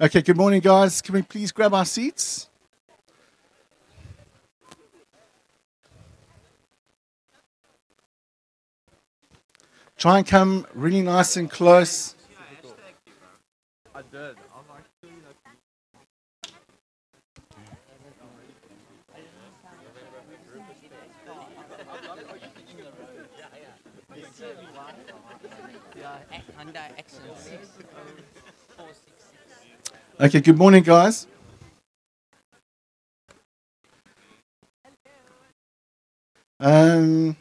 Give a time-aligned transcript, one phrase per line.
[0.00, 1.02] Okay, good morning, guys.
[1.02, 2.48] Can we please grab our seats?
[9.96, 12.14] Try and come really nice and close.
[13.92, 14.36] I did.
[30.20, 31.28] Okay, good morning, guys.
[36.58, 37.36] Um,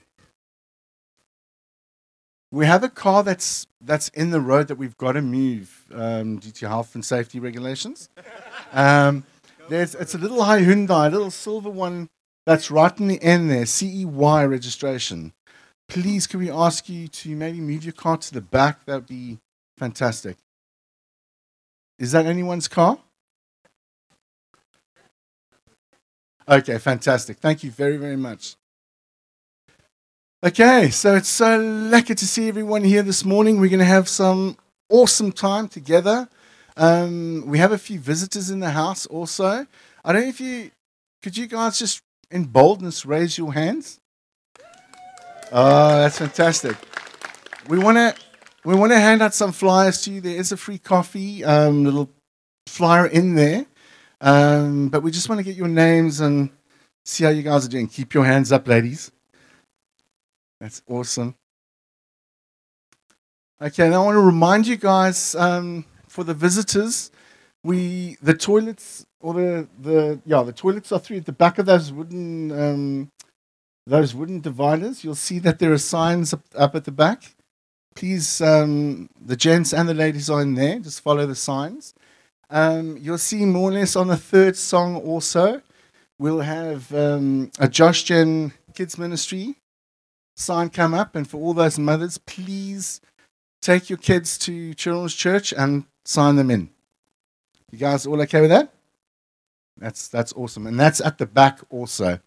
[2.51, 6.37] we have a car that's that's in the road that we've got to move um,
[6.37, 8.09] due to health and safety regulations.
[8.71, 9.23] Um,
[9.69, 12.09] there's it's a little Hyundai, a little silver one
[12.45, 15.33] that's right in the end there, CEY registration.
[15.89, 18.85] Please, can we ask you to maybe move your car to the back?
[18.85, 19.39] That would be
[19.79, 20.37] fantastic.
[21.99, 22.99] Is that anyone's car?
[26.47, 27.37] Okay, fantastic.
[27.37, 28.55] Thank you very, very much.
[30.43, 33.59] Okay, so it's so lucky to see everyone here this morning.
[33.59, 34.55] We're going to have some
[34.87, 36.29] awesome time together.
[36.77, 39.65] Um, we have a few visitors in the house also.
[40.05, 40.69] I don't know if you
[41.23, 43.99] could you guys just in boldness raise your hands.
[45.51, 46.77] Oh, that's fantastic.
[47.67, 48.15] We want to
[48.67, 50.19] we want to hand out some flyers to you.
[50.19, 52.09] There is a free coffee, um, little
[52.67, 53.65] flyer in there.
[54.19, 56.49] Um, but we just want to get your names and
[57.05, 57.87] see how you guys are doing.
[57.87, 59.09] Keep your hands up, ladies.
[60.59, 61.35] That's awesome.
[63.61, 67.09] Okay, now I want to remind you guys um, for the visitors,
[67.63, 71.67] we the toilets or the the yeah the toilets are through at the back of
[71.67, 73.11] those wooden um,
[73.85, 75.05] those wooden dividers.
[75.05, 77.36] You'll see that there are signs up, up at the back
[77.97, 80.77] please, um, the gents and the ladies are in there.
[80.77, 81.95] Just follow the signs.
[82.47, 85.63] Um, you'll see more or less on the third song also.
[86.19, 89.55] We'll have um, a Josh Gen Kids Ministry
[90.35, 91.15] sign come up.
[91.15, 93.01] And for all those mothers, please
[93.63, 96.69] take your kids to Children's Church and sign them in.
[97.71, 98.71] You guys all okay with that?
[99.75, 100.67] That's, that's awesome.
[100.67, 102.19] And that's at the back also.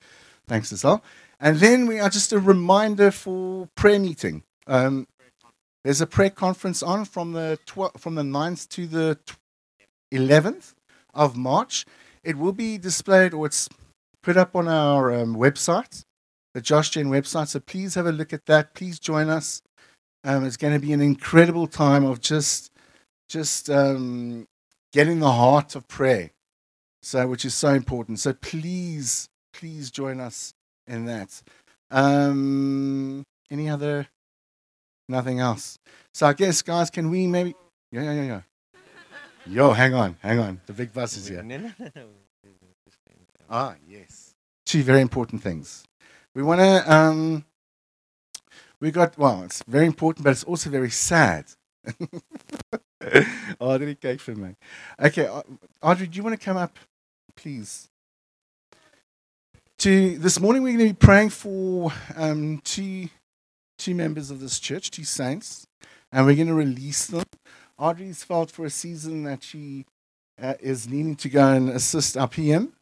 [0.49, 1.01] Thanks, Isel.
[1.39, 4.43] And then we are just a reminder for prayer meeting.
[4.67, 5.07] Um,
[5.85, 9.19] there's a prayer conference on from the tw- from the 9th to the
[10.13, 10.75] 11th
[11.15, 11.87] of March.
[12.23, 13.69] It will be displayed or it's
[14.23, 16.05] put up on our um, website,
[16.53, 17.49] the Josh Gen website.
[17.49, 18.75] So please have a look at that.
[18.75, 19.63] Please join us.
[20.23, 22.71] Um, it's going to be an incredible time of just
[23.29, 24.47] just um,
[24.93, 26.31] getting the heart of prayer.
[27.03, 28.19] So which is so important.
[28.21, 30.53] So please, please join us
[30.87, 31.41] in that.
[31.91, 34.07] Um, any other
[35.11, 35.79] nothing else.
[36.15, 37.55] So I guess, guys, can we maybe?
[37.93, 38.41] Yeah, yeah, yeah, yeah.
[39.47, 40.61] Yo, hang on, hang on.
[40.67, 41.75] The big bus is here.
[43.49, 44.35] Ah, yes.
[44.65, 45.85] Two very important things.
[46.35, 46.93] We want to.
[46.93, 47.45] Um,
[48.81, 49.43] we got well.
[49.43, 51.47] It's very important, but it's also very sad.
[53.61, 54.55] oh, did he cake for me?
[55.01, 55.43] Okay, uh,
[55.83, 56.79] Audrey, do you want to come up,
[57.35, 57.89] please?
[59.79, 63.09] To this morning, we're going to be praying for um, two
[63.81, 65.67] two members of this church, two saints,
[66.13, 67.25] and we're going to release them.
[67.79, 69.87] Audrey's felt for a season that she
[70.41, 72.75] uh, is needing to go and assist our PM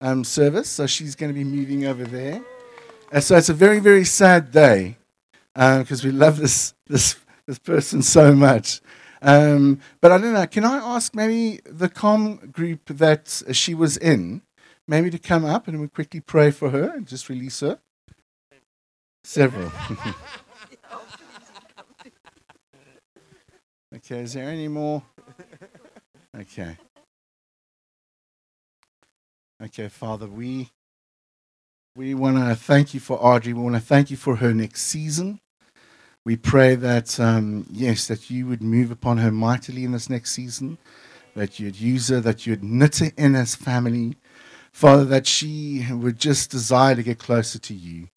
[0.00, 2.40] um, service, so she's going to be moving over there.
[3.10, 4.96] And so it's a very, very sad day
[5.52, 7.16] because um, we love this, this,
[7.46, 8.80] this person so much.
[9.22, 13.96] Um, but I don't know, can I ask maybe the com group that she was
[13.96, 14.42] in,
[14.86, 17.80] maybe to come up and we quickly pray for her and just release her?
[19.24, 19.72] Several.
[23.96, 25.02] Okay, is there any more?
[26.36, 26.76] Okay.
[29.62, 30.68] Okay, Father, we
[31.94, 33.52] we want to thank you for Audrey.
[33.52, 35.38] We want to thank you for her next season.
[36.24, 40.32] We pray that um, yes, that you would move upon her mightily in this next
[40.32, 40.78] season,
[41.36, 44.16] that you'd use her, that you'd knit her in as family,
[44.72, 48.08] Father, that she would just desire to get closer to you.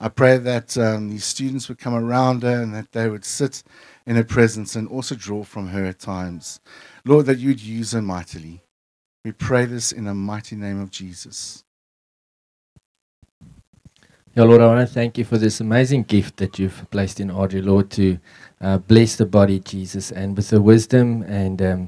[0.00, 3.62] I pray that um, these students would come around her and that they would sit
[4.10, 6.58] in her presence and also draw from her at times.
[7.04, 8.60] Lord, that you'd use her mightily.
[9.24, 11.62] We pray this in the mighty name of Jesus.
[14.34, 17.30] Yeah, Lord, I want to thank you for this amazing gift that you've placed in
[17.30, 18.18] Audrey, Lord, to
[18.60, 21.80] uh, bless the body, Jesus, and with the wisdom and um,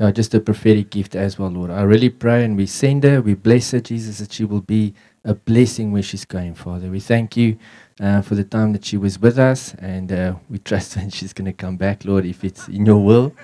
[0.00, 1.70] you know, just a prophetic gift as well, Lord.
[1.70, 4.94] I really pray and we send her, we bless her, Jesus, that she will be
[5.24, 6.90] a blessing where she's going, Father.
[6.90, 7.58] We thank you
[8.00, 11.32] uh, for the time that she was with us, and uh, we trust that she's
[11.32, 13.34] going to come back, Lord, if it's in your will.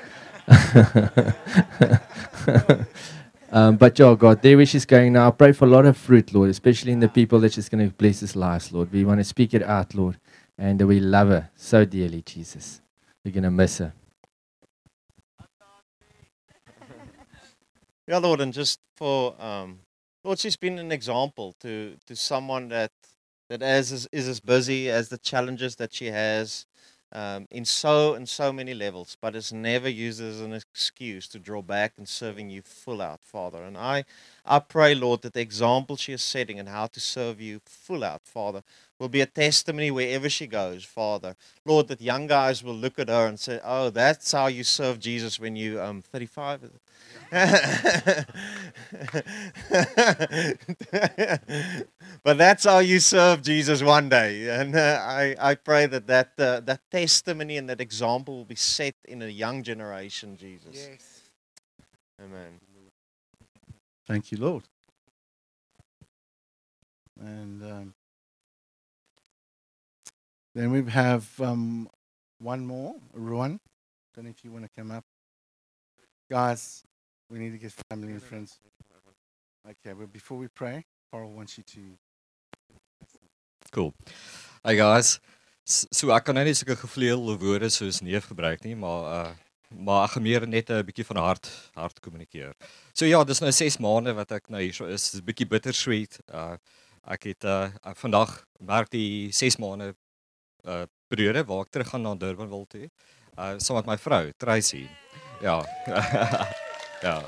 [3.51, 5.97] um, but yeah, God, there where she's going now, I pray for a lot of
[5.97, 8.93] fruit, Lord, especially in the people that she's going to bless this lives, Lord.
[8.93, 10.19] We want to speak it out, Lord,
[10.59, 12.81] and we love her so dearly, Jesus.
[13.25, 13.93] We're going to miss her.
[18.07, 19.79] Yeah, Lord, and just for um,
[20.25, 22.93] Lord, she's been an example to to someone that
[23.49, 26.67] that as is, is as busy as the challenges that she has
[27.13, 31.39] um, in so and so many levels, but is never used as an excuse to
[31.39, 33.63] draw back and serving you full out, Father.
[33.63, 34.05] And I,
[34.45, 38.03] I pray, Lord, that the example she is setting and how to serve you full
[38.03, 38.63] out, Father,
[38.99, 41.37] will be a testimony wherever she goes, Father.
[41.65, 44.99] Lord, that young guys will look at her and say, "Oh, that's how you serve
[45.01, 46.71] Jesus when you um 35." is
[52.23, 56.33] but that's how you serve Jesus one day, and uh, I I pray that that
[56.39, 60.75] uh, that testimony and that example will be set in a young generation, Jesus.
[60.75, 61.23] Yes.
[62.23, 62.61] Amen.
[64.07, 64.63] Thank you, Lord.
[67.21, 67.95] And um,
[70.55, 71.89] then we have um,
[72.39, 73.61] one more, Ruan.
[74.15, 75.05] Don't know if you want to come up.
[76.31, 76.83] Guys,
[77.31, 78.59] we need to get family and friends.
[79.67, 81.81] Okay, but before we pray, Carl wants you to.
[83.73, 83.95] Cool.
[84.63, 85.21] Hey guys.
[85.65, 89.33] So ek kan nou nie sulke gevleelde woorde soos neef gebruik nie, maar uh
[89.75, 92.53] maar ek gaan meer net 'n bietjie van hart hart kommunikeer.
[92.93, 95.11] So ja, dis nou 6 maande wat ek nou hier so is.
[95.11, 96.21] Dis 'n bietjie bittersweet.
[96.29, 96.57] Uh
[97.09, 99.95] ek het uh ek vandag werk die 6 maande
[101.09, 102.91] periode waar ek terug gaan na Durban wil toe.
[103.39, 104.87] Uh saam met my vrou, Tracy.
[105.43, 105.61] Ja.
[107.07, 107.19] ja.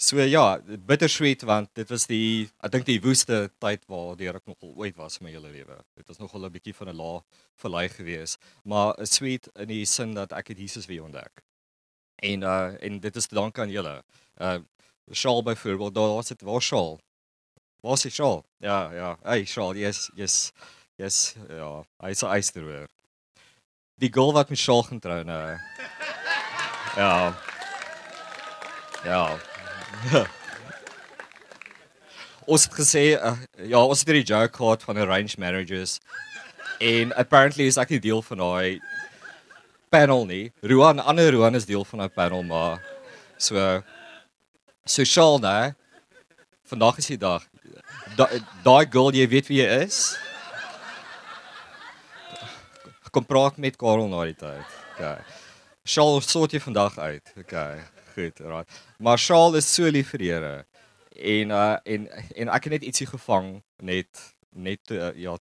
[0.00, 4.70] So ja, bittersweet want dit was die ek dink die woeste tyd waardeur ek nogal
[4.78, 5.78] ooit was in my hele lewe.
[5.98, 7.22] Dit was nogal 'n bietjie van 'n lae
[7.58, 11.42] verlei gewees, maar sweet in die sin dat ek het Jesus weer ontdek.
[12.22, 14.02] En uh en dit is te danke aan julle.
[14.40, 14.58] Uh
[15.12, 17.00] Shaal byvoorbeeld, daar was dit waar Shaal.
[17.80, 18.44] Waar is die Shaal?
[18.58, 19.18] Ja, ja.
[19.22, 20.52] Hey Shaal, yes, yes.
[20.98, 21.84] Yes, ja.
[22.02, 22.88] Hy's 'n eisteroor.
[23.98, 25.58] Die girl wat met Shaal gaan trou nou.
[26.96, 27.34] Ja.
[29.04, 29.38] Ja.
[32.48, 33.36] ons het gesê uh,
[33.68, 35.98] ja, ons het hierdie joke gehad van arranged marriages.
[36.80, 38.80] En apparently is ek nie deel van daai
[39.90, 40.52] panel nie.
[40.62, 42.82] Roan, ander Roan is deel van daai panel, maar
[43.38, 43.82] so
[44.86, 45.74] sosiaal nê.
[46.68, 47.46] Vandag is die dag.
[48.16, 48.30] Da-
[48.64, 50.16] Daai girl, jy weet wie jy is?
[53.10, 54.74] Kom praat met Karel na die tyd.
[54.94, 55.18] Okay.
[55.88, 57.32] Shaal sort jy vandag uit.
[57.38, 57.80] Okay.
[58.14, 58.68] Goed, right.
[58.98, 60.66] Maar Shaal is so lief vir die Here.
[61.18, 64.08] En uh en en ek het net ietsie gevang net
[64.52, 65.36] net toe, uh, ja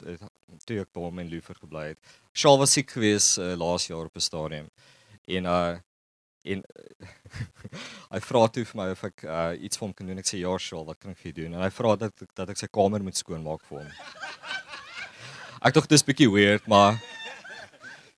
[0.66, 1.98] toe ek by hom in Lufer gebly het.
[2.36, 4.68] Shaal was siek gewees uh, laas jaar op 'n stadium.
[5.28, 5.78] En uh
[6.44, 6.62] en
[8.14, 10.18] hy vra toe vir my of ek uh iets vir hom kan doen.
[10.18, 11.54] Ek sê ja, Shaal, wat kan ek vir jou doen?
[11.54, 13.90] En hy vra dat ek- dat ek sy kamer moet skoonmaak vir hom.
[15.62, 16.98] Ek dink dis bietjie weird, maar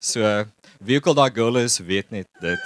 [0.05, 0.45] so
[0.85, 2.65] wie ook al daai girl is, weet net dit.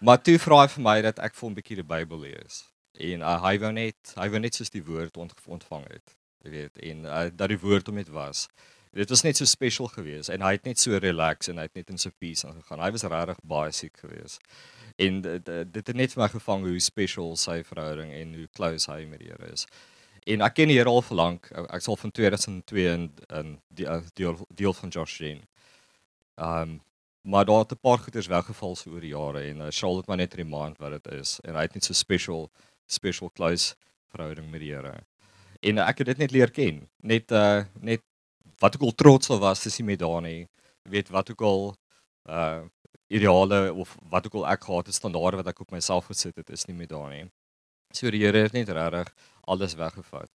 [0.00, 2.64] Maar toe vra hy vir my dat ek vir hom 'n bietjie die Bybel lees.
[2.98, 6.16] En uh, hy wou net hy wou net soos die woord ont, ontvang het.
[6.44, 8.46] Jy weet, en uh, dat die woord hom net was.
[8.96, 11.74] Dit was net so special geweest en hy het net so relax en hy het
[11.76, 12.80] net in sy peace aangegaan.
[12.80, 14.40] Hy was regtig baie siek geweest.
[14.96, 18.88] En dit dit het net vir my gevang hoe special sy verhouding en hoe close
[18.90, 19.66] hy met die Here is.
[20.26, 21.50] En ek ken die Here al vir lank.
[21.68, 25.44] Ek sal van 2002 in in die uh, deel deel van Josh Jane.
[26.36, 26.80] Um
[27.26, 30.06] maar daar het 'n paar goeders weggeval so oor die jare en uh, Shaul het
[30.06, 32.50] my net remind wat dit is en hy het net so special
[32.86, 33.74] special close
[34.06, 34.94] verhouding met die Here.
[35.60, 36.88] En uh, ek het dit net leer ken.
[37.02, 38.02] Net uh net
[38.58, 40.48] wat ek al trots op was, is nie meer daar nie.
[40.84, 41.74] Jy weet wat ook al
[42.30, 42.62] uh
[43.06, 46.50] ideale of wat ook al ek gehad het standaarde wat ek op myself gesit het,
[46.50, 47.26] is nie meer daar nie.
[47.94, 49.12] So die Here het net regtig
[49.46, 50.30] alles weggevat.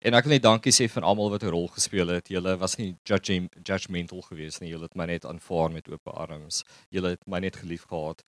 [0.00, 2.28] En ek wil net dankie sê vir almal wat 'n rol gespeel het.
[2.28, 4.70] Julle was nie judging judgmental geweest nie.
[4.70, 6.64] Julle het my net aanvaar met oop arms.
[6.90, 8.22] Julle het my net gelief gehad.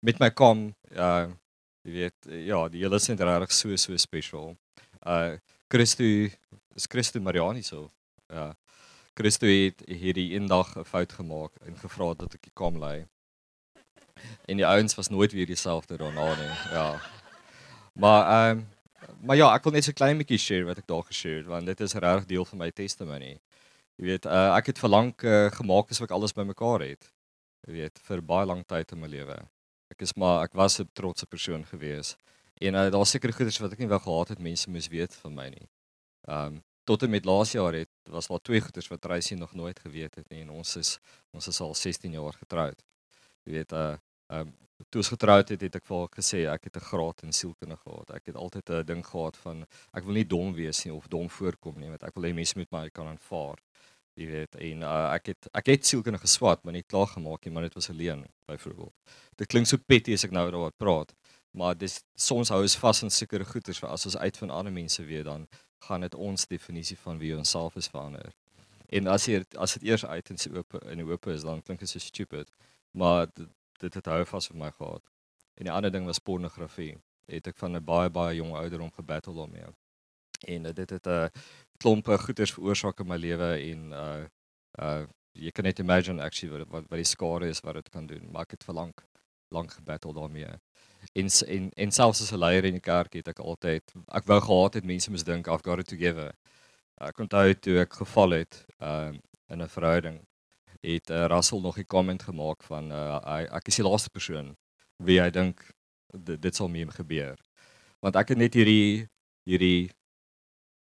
[0.00, 1.28] Met my kom uh
[1.84, 4.56] jy weet ja, die julle net regtig so so special.
[5.06, 5.38] Uh
[5.68, 6.04] Christo
[6.74, 7.90] is Christo Mariani so.
[8.28, 8.54] Ja.
[9.14, 13.06] Christo het hierdie eendag 'n fout gemaak en gevra dat ek die kom lei.
[14.46, 16.54] En die ouens was nooit weer dieselfde daarna nie.
[16.72, 17.00] Ja.
[17.92, 18.68] Maar ehm um,
[19.22, 21.66] maar ja, ek wil net so klein bietjie share wat ek daar geshare het want
[21.70, 23.32] dit is regtig deel van my testimony.
[24.00, 27.10] Jy weet, uh, ek het verlang uh, gemaak asof ek alles bymekaar het.
[27.68, 29.36] Jy weet, vir baie lank tyd in my lewe.
[29.92, 32.16] Ek is maar ek was 'n trotse persoon gewees.
[32.60, 35.14] En uh, daar was seker goeders wat ek nie wou gehad het mense moes weet
[35.14, 35.68] van my nie.
[36.28, 39.52] Ehm um, tot en met laas jaar het was daar twee goeders wat Tracy nog
[39.54, 40.98] nooit geweet het nie en ons is
[41.30, 42.82] ons is al 16 jaar getroud.
[43.44, 43.96] Jy weet, uh
[44.28, 44.54] um,
[44.88, 47.76] toe ons getroud het, het ek vir haar gesê ek het 'n graad in sielkunde
[47.76, 48.10] gehad.
[48.10, 51.28] Ek het altyd 'n ding gehad van ek wil nie dom wees nie of dom
[51.28, 53.58] voorkom nie, want ek wil hê mense moet my kan aanvaar.
[54.14, 57.52] Jy weet, en uh, ek het ek het sielkunde geswat, maar nie klaar gemaak nie,
[57.52, 58.92] maar dit was alleen byvoorbeeld.
[59.36, 61.14] Dit klink so petty as ek nou daaroor praat,
[61.52, 64.72] maar dis soms hou ons vas in sekere goeters vir as ons uit van ander
[64.72, 65.46] mense weet dan
[65.86, 68.32] gaan dit ons definisie van wie ons self is verander.
[68.90, 71.62] En as jy as dit eers uit in se oop in die oop is, dan
[71.62, 72.50] klink dit so stupid.
[72.92, 73.48] Maar dit,
[73.80, 75.02] dit het hou vas vir my gehad.
[75.54, 76.96] En die ander ding was pornografie.
[77.30, 79.70] Het ek van 'n baie baie jong ouderdom gebattle daarmee.
[80.48, 81.28] En uh, dit het 'n uh,
[81.78, 84.24] klomp goeters veroorsaak in my lewe en uh
[84.82, 88.06] uh jy kan net imagine actually wat wat, wat die skade is wat dit kan
[88.06, 88.28] doen.
[88.30, 89.06] Maar ek het vir lank
[89.50, 90.50] lank gebattle daarmee.
[91.12, 94.40] En en en selfs as 'n leier in die kerk het ek altyd ek wou
[94.40, 96.32] gehad het mense moes dink I've got it together.
[97.00, 99.12] Ek onthou toe ek geval het uh
[99.48, 100.26] in 'n verhouding
[100.80, 104.56] het uh, Russell nog 'n comment gemaak van uh, hy, ek is die laaste persoon
[104.96, 105.70] wie hy dink
[106.12, 107.38] dit, sal mee gebeur.
[108.00, 109.08] Want ek het net hierdie
[109.48, 109.90] hierdie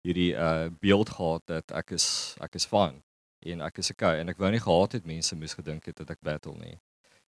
[0.08, 3.02] hierdie uh beeld gehad dat ek is ek is fine
[3.46, 6.10] en ek is okay en ek wou nie gehad het mense moes gedink het dat
[6.10, 6.78] ek battle nie.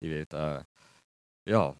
[0.00, 0.62] Jy weet uh
[1.44, 1.74] ja.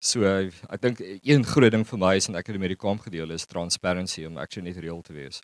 [0.00, 2.82] So ek dink een groot ding vir my is en ek het dit met die
[2.86, 5.40] kamp gedeel is transparency om actually net real te wees.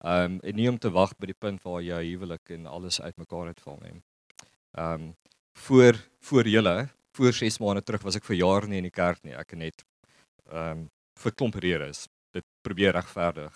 [0.00, 3.00] Ehm um, en nie om te wag by die punt waar jy huwelik en alles
[3.00, 3.98] uitmekaar uitval nie.
[4.72, 5.16] Ehm um,
[5.52, 9.20] voor voor julle, voor 6 maande terug was ek vir jare nie in die kerk
[9.22, 9.34] nie.
[9.36, 9.84] Ek het net
[10.48, 10.88] ehm um,
[11.20, 12.06] vir klompereer is.
[12.32, 13.52] Dit probeer regverdig.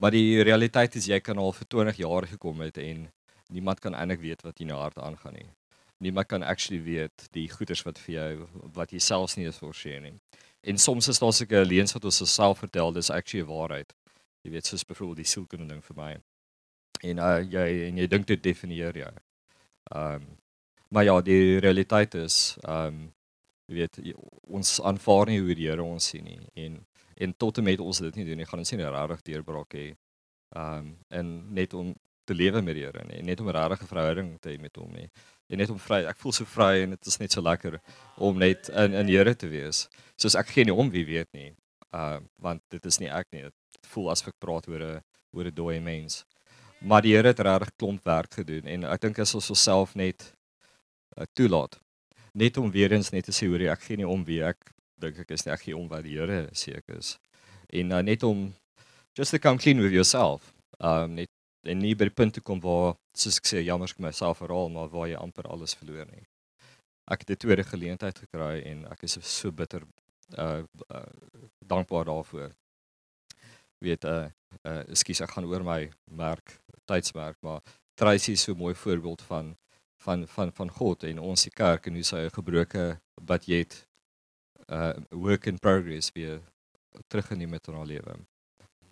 [0.00, 3.06] Maar die realiteit is jy kan al vir 20 jaar gekom het en
[3.48, 5.48] niemand kan eintlik weet wat in jou hart aangaan nie.
[5.98, 10.02] Niemand kan actually weet die goeders wat vir jou wat jy selfs nie eens voorsien
[10.02, 10.14] nie.
[10.66, 13.94] En soms is daar seker 'n leens wat ons self vertel, dis actually waarheid.
[14.42, 16.10] Jy weet soos byvoorbeeld die sielkunde ding vir my.
[17.10, 19.14] En uh jy en jy dink dit definieer jou.
[19.94, 20.28] Ehm um,
[20.90, 23.00] maar ja, die realiteit is ehm um,
[23.70, 24.14] jy weet jy,
[24.58, 26.80] ons aanvaar nie hoe die Here ons sien nie en
[27.20, 29.88] en tot en met ons dit nie doen nie, gaan ons nie regtig deurbraak hê.
[30.56, 31.92] Ehm um, en net om
[32.24, 34.92] te lewe met die Here nie, net om 'n regte verhouding te hê met hom
[34.92, 35.08] nie.
[35.48, 37.80] En net om vry, ek voel so vry en dit is net so lekker
[38.16, 39.88] om net in in die Here te wees.
[40.16, 41.50] Soos ek geen om wie weet nie.
[41.90, 43.42] Ehm uh, want dit is nie ek nie.
[43.42, 43.54] Dit
[43.86, 46.24] voel asof ek praat oor 'n oor 'n dooie mens.
[46.80, 50.34] Maar die Here het regtig klomp werk gedoen en ek dink as ons osself net
[51.16, 51.80] uh, toelaat
[52.32, 55.18] net om weer eens net te sê hoor ek gee nie om wie ek dink
[55.18, 57.18] ek is nie ek gee om wat die Here sê ek is.
[57.68, 58.52] En uh, net om
[59.16, 60.52] just to come clean with yourself.
[60.78, 61.28] Um net
[61.68, 64.70] en nie by die punt te kom waar soos ek sê jammer ek myself verhaal
[64.72, 66.24] maar waar jy amper alles verloor nie.
[67.10, 69.82] Ek het 'n tweede geleentheid gekry en ek is so bitter
[70.38, 71.10] uh, uh
[71.66, 72.54] dankbaar daarvoor
[73.80, 74.28] weet 'n uh,
[74.64, 77.60] uh ekskuus ek gaan oor my merk tydsmerk maar
[78.00, 79.56] Tracy is so mooi voorbeeld van
[80.00, 83.86] van van van God en ons die kerk en hoe sy 'n gebroke budget
[84.70, 86.40] uh work in progress weer
[87.06, 88.14] teruggeneem het in haar lewe.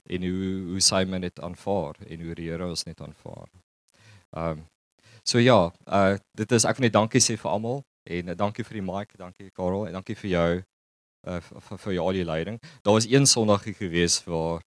[0.07, 3.49] En hoe hoe sy men dit aanvaar en hoe Here ons net aanvaar.
[4.31, 4.67] Um
[5.23, 8.65] so ja, uh dit is ek wil net dankie sê vir almal en uh, dankie
[8.65, 10.63] vir die mic, dankie Karel en dankie vir jou
[11.27, 12.61] uh vir, jou al die leiding.
[12.83, 14.63] Daar was een Sondagie gewees waar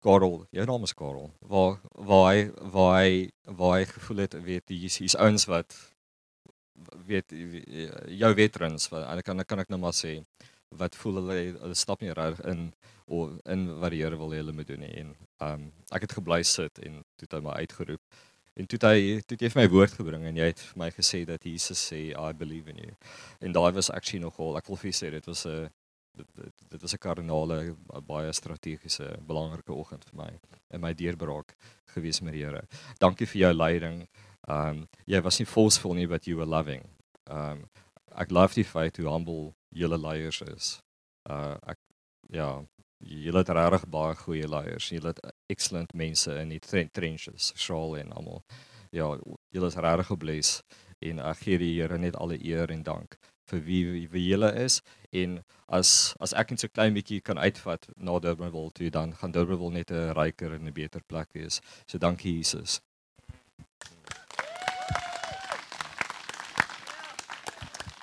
[0.00, 1.32] Karel, jou naam is Karel.
[1.40, 5.76] Waar waar hy waar hy waar hy gevoel het weet hier's hier's ouens wat
[7.06, 7.32] weet
[8.06, 10.20] jou veterans wat en kan kan ek nou maar sê
[10.80, 12.70] wat voel hulle hulle stap nie reg in
[13.10, 15.14] of in wat die Here wil hê hulle moet doen nie en
[15.46, 18.20] um ek het gebly sit en toe het hy my uitgeroep
[18.60, 20.80] en toe het hy toe het hy vir my woord gebring en jy het vir
[20.84, 22.94] my gesê dat Jesus sê I believe in you
[23.40, 25.70] en daai was actually nogal ek wil vir sê dit was 'n
[26.16, 27.76] dit, dit was 'n kardinale
[28.06, 30.30] baie strategiese belangrike oggend vir my
[30.70, 31.54] in my deurbraak
[31.94, 32.66] gewees met die Here.
[32.98, 34.08] Dankie vir jou leiding.
[34.48, 36.84] Um jy was nie forceful nie but you were loving.
[37.26, 37.68] Um
[38.16, 40.82] ek love die feit hoe humble julle leiers is.
[41.28, 41.78] Uh ek
[42.30, 42.64] ja,
[43.00, 44.90] julle het regtig baie goeie leiers.
[44.92, 46.60] Julle het excellent mense in die
[46.92, 48.44] trenches, Shaul en almal.
[48.90, 49.16] Ja,
[49.50, 50.62] julle is regtig gebless
[51.00, 53.16] en ek gee die Here net alle eer en dank
[53.50, 54.80] vir wie wie, wie julle is
[55.12, 55.40] en
[55.78, 59.78] as as ek net so klein bietjie kan uitvat na Durbanville toe dan gaan Durbanville
[59.78, 61.60] net 'n ryker en 'n beter plek wees.
[61.86, 62.80] So dankie Jesus.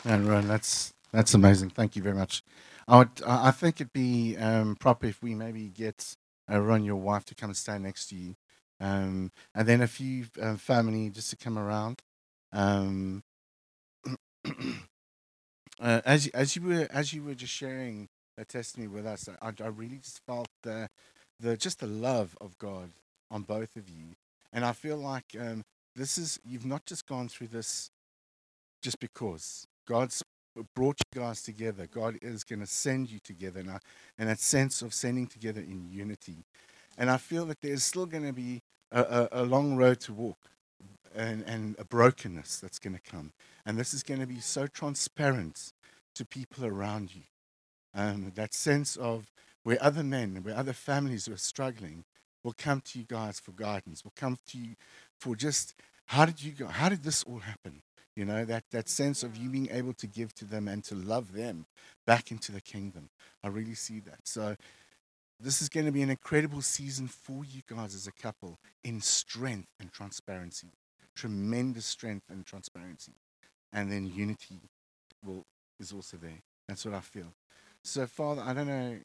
[0.06, 1.70] And Ron, that's that's amazing.
[1.70, 2.42] Thank you very much.
[2.88, 6.16] I would, I think it'd be um, proper if we maybe get
[6.52, 8.36] uh, Ron, your wife, to come and stay next to you,
[8.80, 12.02] um, and then a few uh, family just to come around.
[12.54, 13.24] Um,
[15.82, 19.54] uh, as as you were as you were just sharing a testimony with us, I,
[19.64, 20.90] I really just felt the
[21.40, 22.92] the just the love of God
[23.32, 24.16] on both of you,
[24.54, 25.64] and I feel like um,
[25.96, 27.90] this is you've not just gone through this
[28.82, 29.68] just because.
[29.88, 30.24] God's
[30.76, 31.88] brought you guys together.
[31.88, 33.80] God is going to send you together now,
[34.18, 36.46] and that sense of sending together in unity.
[36.98, 38.62] And I feel that there's still going to be
[38.92, 40.38] a, a, a long road to walk
[41.16, 43.32] and, and a brokenness that's going to come.
[43.66, 45.74] And this is going to be so transparent
[46.16, 47.24] to people around you.
[47.94, 49.32] Um, that sense of
[49.64, 52.06] where other men, where other families are struggling,
[52.44, 54.76] will come to you guys for guidance, will come to you
[55.20, 55.74] for just
[56.06, 57.82] how did you go, how did this all happen?
[58.18, 60.96] You know, that, that sense of you being able to give to them and to
[60.96, 61.66] love them
[62.08, 63.10] back into the kingdom.
[63.44, 64.20] I really see that.
[64.26, 64.56] So
[65.40, 69.02] this is going to be an incredible season for you guys as a couple in
[69.02, 70.70] strength and transparency.
[71.16, 73.14] Tremendous strength and transparency.
[73.72, 74.62] And then unity
[75.24, 75.44] will
[75.80, 76.42] is also there.
[76.68, 77.32] That's what I feel.
[77.84, 78.98] So Father, I don't know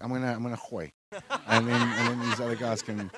[0.00, 0.92] I'm gonna I'm gonna hoy.
[1.46, 3.10] and then and then these other guys can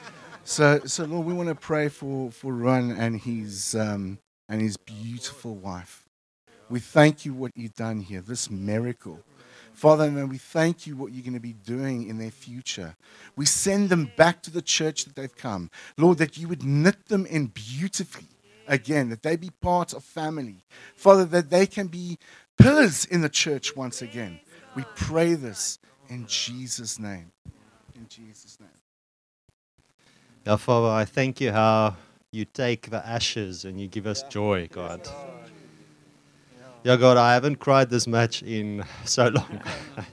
[0.45, 4.77] so so Lord we want to pray for for Ron and his um and his
[4.77, 6.07] beautiful wife.
[6.69, 9.21] We thank you what you've done here, this miracle.
[9.73, 12.97] Father, and then we thank you what you're going to be doing in their future.
[13.37, 15.71] We send them back to the church that they've come.
[15.99, 18.27] Lord, that you would knit them in beautifully
[18.67, 20.65] again, that they be part of family.
[20.97, 22.19] Father, that they can be
[22.59, 24.41] pillars in the church once again.
[24.75, 27.33] We pray this in Jesus' name.
[27.95, 28.69] In Jesus' name.
[30.47, 31.97] Yeah, Father, I thank you how
[32.37, 35.01] you take the ashes and you give us joy, God.
[36.85, 39.61] Yeah, God, I haven't cried this much in so long.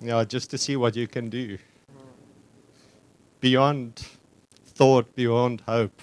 [0.00, 1.56] yeah, just to see what you can do.
[3.40, 4.04] Beyond
[4.66, 6.02] thought, beyond hope,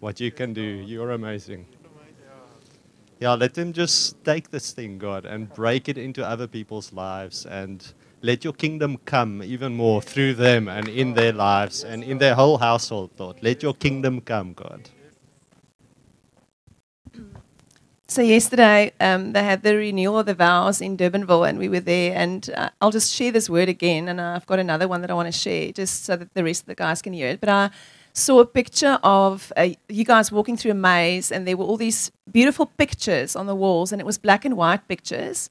[0.00, 0.62] what you can do.
[0.62, 1.66] You're amazing.
[3.20, 7.46] Yeah, let them just take this thing, God, and break it into other people's lives
[7.46, 7.92] and
[8.22, 12.34] let your kingdom come even more through them and in their lives and in their
[12.34, 13.42] whole household, Lord.
[13.42, 14.88] Let your kingdom come, God.
[18.06, 21.80] So yesterday um, they had the renewal of the vows in Durbanville, and we were
[21.80, 22.14] there.
[22.14, 25.14] And uh, I'll just share this word again, and I've got another one that I
[25.14, 27.40] want to share, just so that the rest of the guys can hear it.
[27.40, 27.70] But I
[28.12, 31.78] saw a picture of uh, you guys walking through a maze, and there were all
[31.78, 35.48] these beautiful pictures on the walls, and it was black and white pictures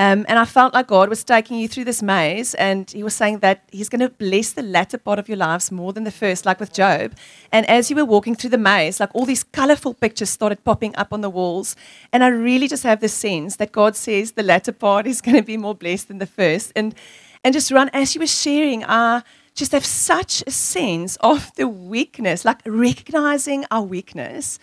[0.00, 3.12] um, and I felt like God was taking you through this maze, and He was
[3.12, 6.10] saying that He's going to bless the latter part of your lives more than the
[6.10, 7.12] first, like with Job.
[7.52, 10.96] And as you were walking through the maze, like all these colorful pictures started popping
[10.96, 11.76] up on the walls.
[12.14, 15.36] And I really just have the sense that God says the latter part is going
[15.36, 16.72] to be more blessed than the first.
[16.74, 16.94] And,
[17.44, 19.22] and just run, as you were sharing, I
[19.54, 24.58] just have such a sense of the weakness, like recognizing our weakness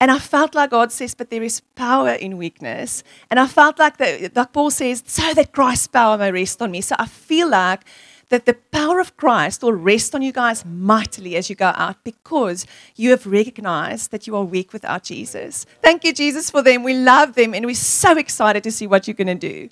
[0.00, 3.02] and I felt like oh, God says, but there is power in weakness.
[3.30, 6.70] And I felt like, the, like Paul says, so that Christ's power may rest on
[6.70, 6.82] me.
[6.82, 7.80] So I feel like
[8.28, 12.02] that the power of Christ will rest on you guys mightily as you go out
[12.04, 15.64] because you have recognized that you are weak without Jesus.
[15.80, 16.82] Thank you, Jesus, for them.
[16.82, 19.68] We love them and we're so excited to see what you're going to do.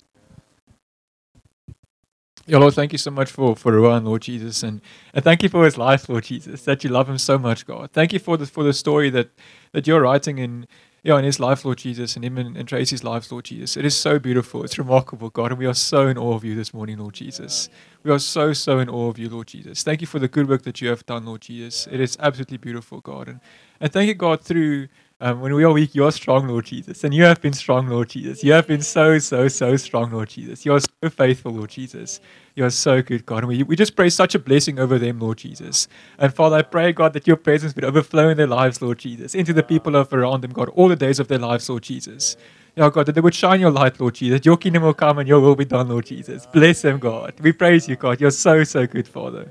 [2.47, 4.79] Yeah, Lord, thank you so much for, for Ruan, Lord Jesus, and,
[5.15, 7.89] and thank you for his life, Lord Jesus, that you love him so much, God.
[7.91, 9.29] Thank you for the for the story that,
[9.71, 10.67] that you're writing in
[11.03, 13.77] in his life, Lord Jesus, and him and, and Tracy's life, Lord Jesus.
[13.77, 14.63] It is so beautiful.
[14.63, 17.69] It's remarkable, God, and we are so in awe of you this morning, Lord Jesus.
[18.03, 19.83] We are so, so in awe of you, Lord Jesus.
[19.83, 21.87] Thank you for the good work that you have done, Lord Jesus.
[21.91, 23.27] It is absolutely beautiful, God.
[23.27, 23.39] And,
[23.79, 24.87] and thank you, God, through
[25.21, 27.05] um, when we are weak, you are strong, Lord Jesus.
[27.05, 28.43] And you have been strong, Lord Jesus.
[28.43, 30.65] You have been so, so, so strong, Lord Jesus.
[30.65, 32.19] You are so faithful, Lord Jesus.
[32.53, 33.39] You are so good, God.
[33.39, 35.87] And we, we just pray such a blessing over them, Lord Jesus.
[36.17, 39.35] And Father, I pray, God, that your presence would overflow in their lives, Lord Jesus,
[39.35, 42.35] into the people of around them, God, all the days of their lives, Lord Jesus.
[42.75, 44.45] Yeah, God, that they would shine your light, Lord Jesus.
[44.45, 46.45] Your kingdom will come and your will be done, Lord Jesus.
[46.45, 47.33] Bless them, God.
[47.39, 48.19] We praise you, God.
[48.19, 49.49] You're so, so good, Father.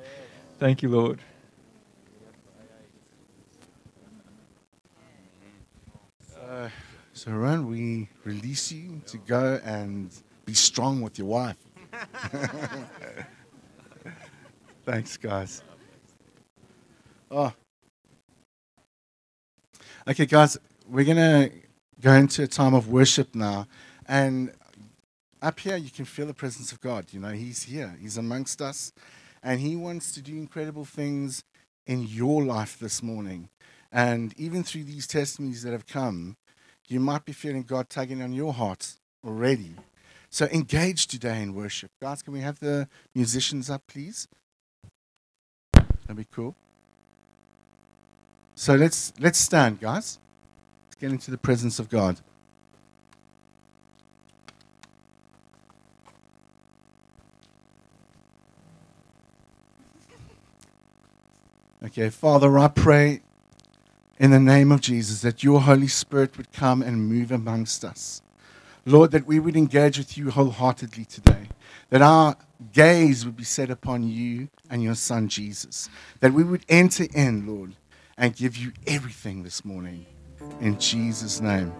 [0.58, 1.20] Thank you, Lord.
[7.24, 10.10] So, Ron, we release you to go and
[10.44, 11.56] be strong with your wife.
[14.84, 15.62] Thanks, guys.
[17.30, 17.50] Oh.
[20.06, 21.50] Okay, guys, we're going to
[22.02, 23.68] go into a time of worship now.
[24.06, 24.52] And
[25.40, 27.06] up here, you can feel the presence of God.
[27.10, 28.92] You know, He's here, He's amongst us,
[29.42, 31.42] and He wants to do incredible things
[31.86, 33.48] in your life this morning.
[33.90, 36.36] And even through these testimonies that have come,
[36.88, 38.94] you might be feeling God tugging on your heart
[39.24, 39.74] already.
[40.30, 41.90] So engage today in worship.
[42.00, 44.28] Guys, can we have the musicians up, please?
[45.72, 46.54] That'd be cool.
[48.54, 50.18] So let's let's stand, guys.
[50.86, 52.20] Let's get into the presence of God.
[61.84, 63.20] Okay, Father, I pray
[64.18, 68.22] in the name of Jesus, that your Holy Spirit would come and move amongst us.
[68.86, 71.48] Lord, that we would engage with you wholeheartedly today,
[71.90, 72.36] that our
[72.72, 75.88] gaze would be set upon you and your Son Jesus,
[76.20, 77.74] that we would enter in, Lord,
[78.16, 80.06] and give you everything this morning.
[80.60, 81.72] In Jesus' name.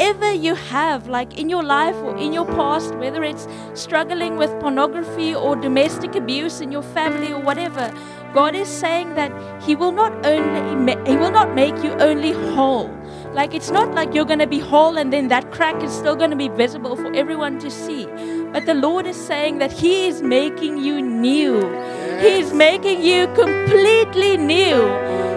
[0.00, 4.50] Whatever you have, like in your life or in your past, whether it's struggling with
[4.58, 7.92] pornography or domestic abuse in your family or whatever,
[8.32, 9.30] God is saying that
[9.62, 12.88] He will not only He will not make you only whole.
[13.34, 16.16] Like it's not like you're going to be whole and then that crack is still
[16.16, 18.06] going to be visible for everyone to see.
[18.54, 21.60] But the Lord is saying that He is making you new.
[22.20, 24.76] He is making you completely new,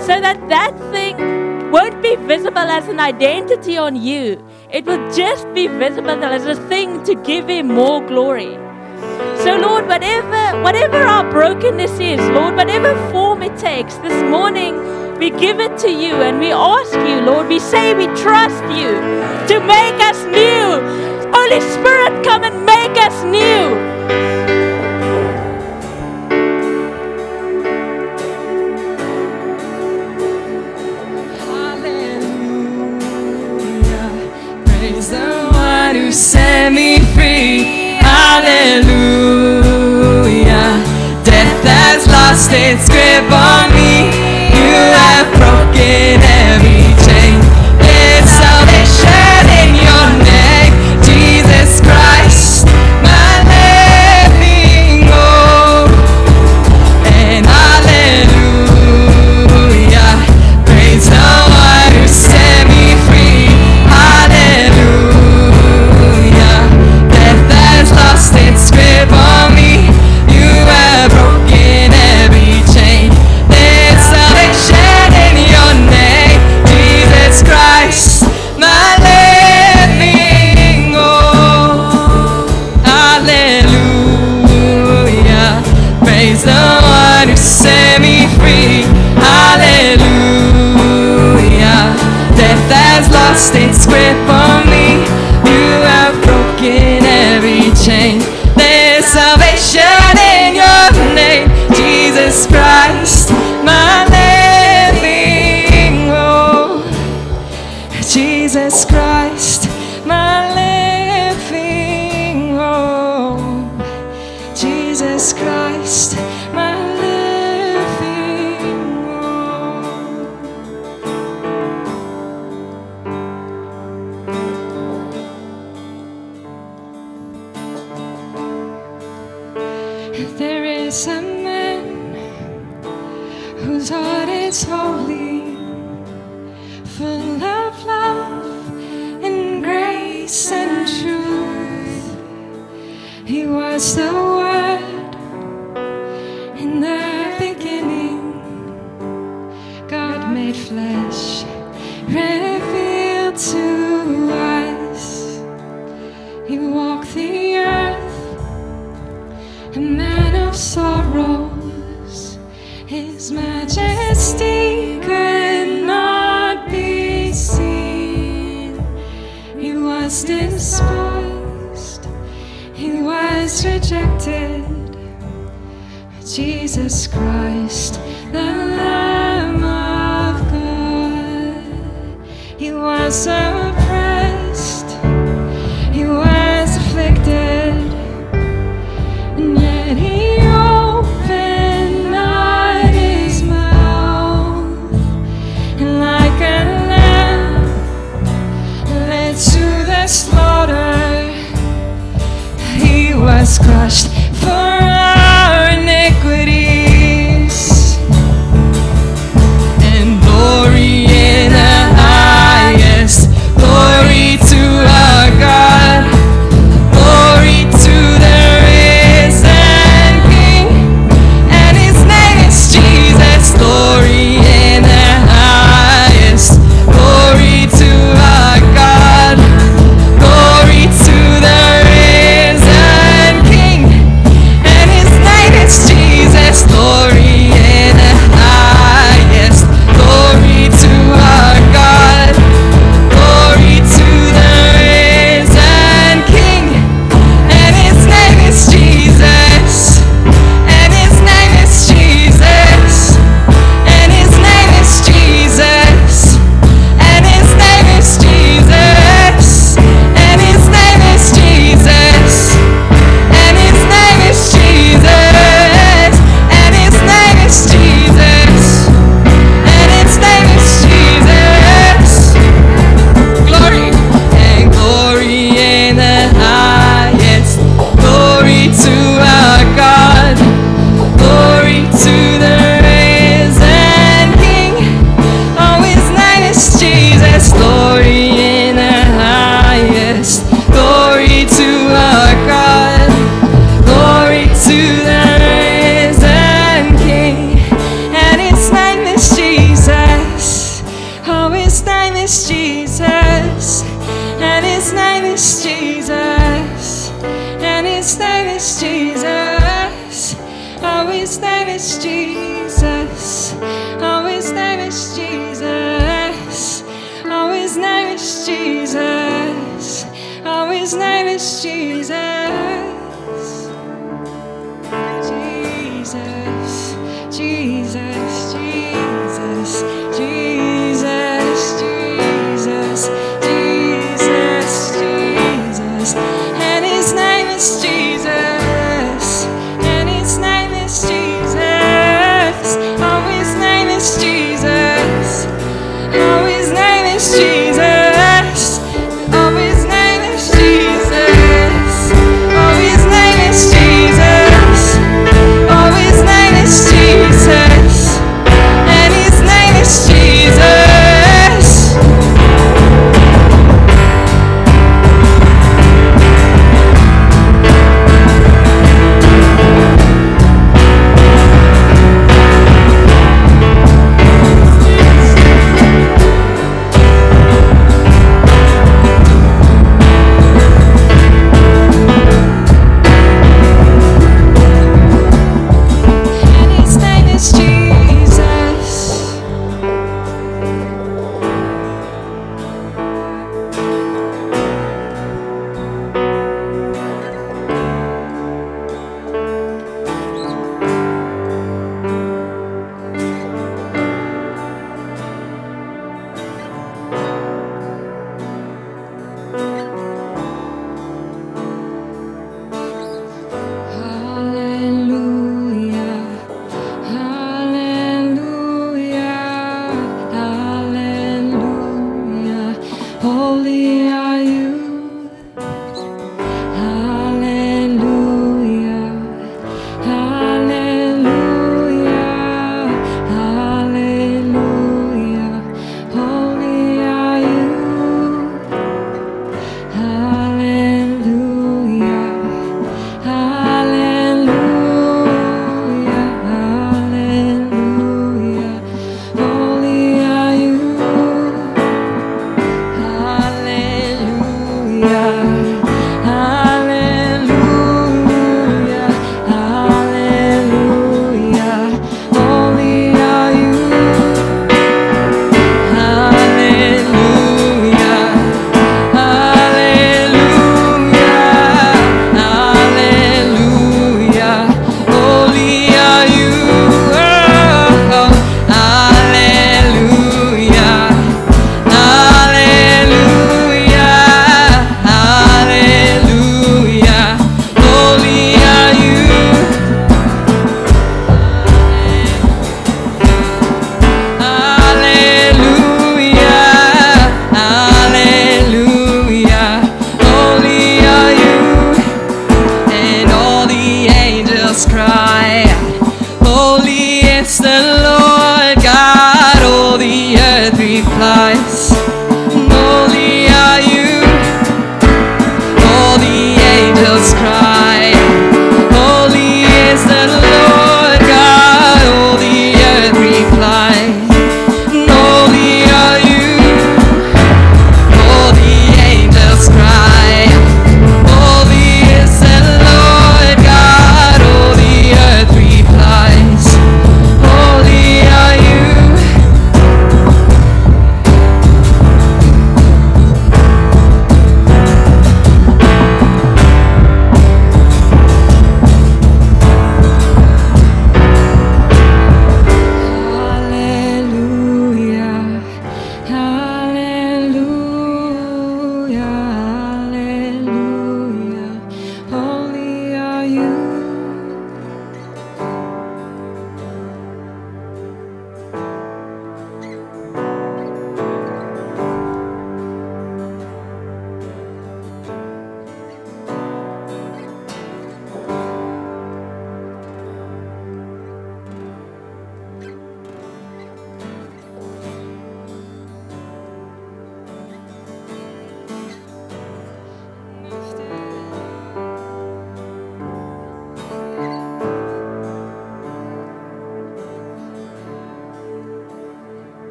[0.00, 1.38] so that that thing
[1.70, 4.42] won't be visible as an identity on you.
[4.70, 8.54] It will just be visible as a thing to give Him more glory.
[9.42, 14.76] So Lord, whatever whatever our brokenness is, Lord, whatever form it takes, this morning
[15.18, 18.92] we give it to you and we ask you, Lord, we say we trust you
[19.48, 20.68] to make us new.
[21.32, 24.27] Holy Spirit, come and make us new.
[38.38, 39.58] Hallelujah.
[41.24, 43.67] Death has lost its grip on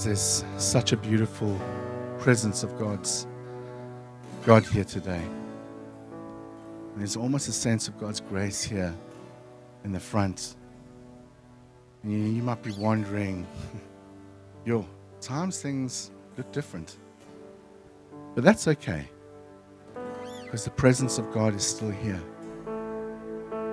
[0.00, 1.60] Guys, there's such a beautiful
[2.18, 3.26] presence of God's
[4.46, 5.22] God here today.
[6.96, 8.94] There's almost a sense of God's grace here
[9.84, 10.56] in the front.
[12.02, 13.46] And you, you might be wondering,
[14.64, 14.86] yo,
[15.20, 16.96] times things look different.
[18.34, 19.06] But that's okay.
[20.44, 22.22] Because the presence of God is still here.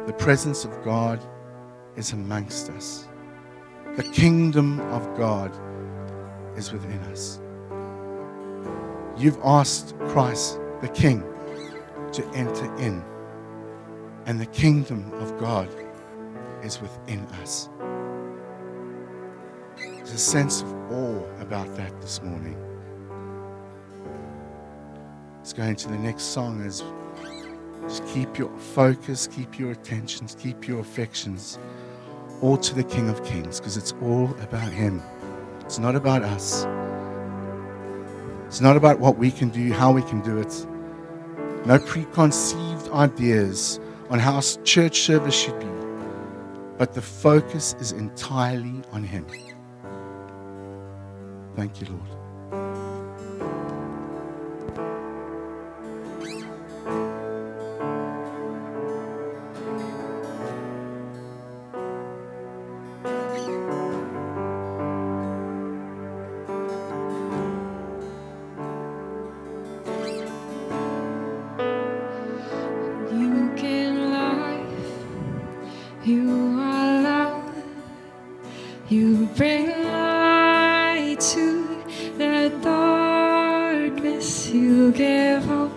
[0.08, 1.26] The presence of God
[1.96, 3.08] is amongst us.
[3.96, 5.58] The kingdom of God
[6.58, 7.40] is within us.
[9.18, 11.24] You've asked Christ, the King,
[12.14, 13.04] to enter in,
[14.26, 15.70] and the kingdom of God
[16.64, 17.70] is within us.
[19.78, 22.58] There's a sense of awe about that this morning.
[25.38, 26.84] Let's go into the next song as
[27.84, 31.58] just keep your focus, keep your attentions, keep your affections
[32.42, 35.02] all to the King of Kings because it's all about Him.
[35.68, 36.66] It's not about us.
[38.46, 40.66] It's not about what we can do, how we can do it.
[41.66, 43.78] No preconceived ideas
[44.10, 45.68] on how church service should be.
[46.78, 49.28] But the focus is entirely on Him.
[51.58, 52.17] Thank you, Lord.
[76.04, 77.56] You are love,
[78.90, 81.84] you bring light to
[82.18, 85.72] the darkness, you give hope,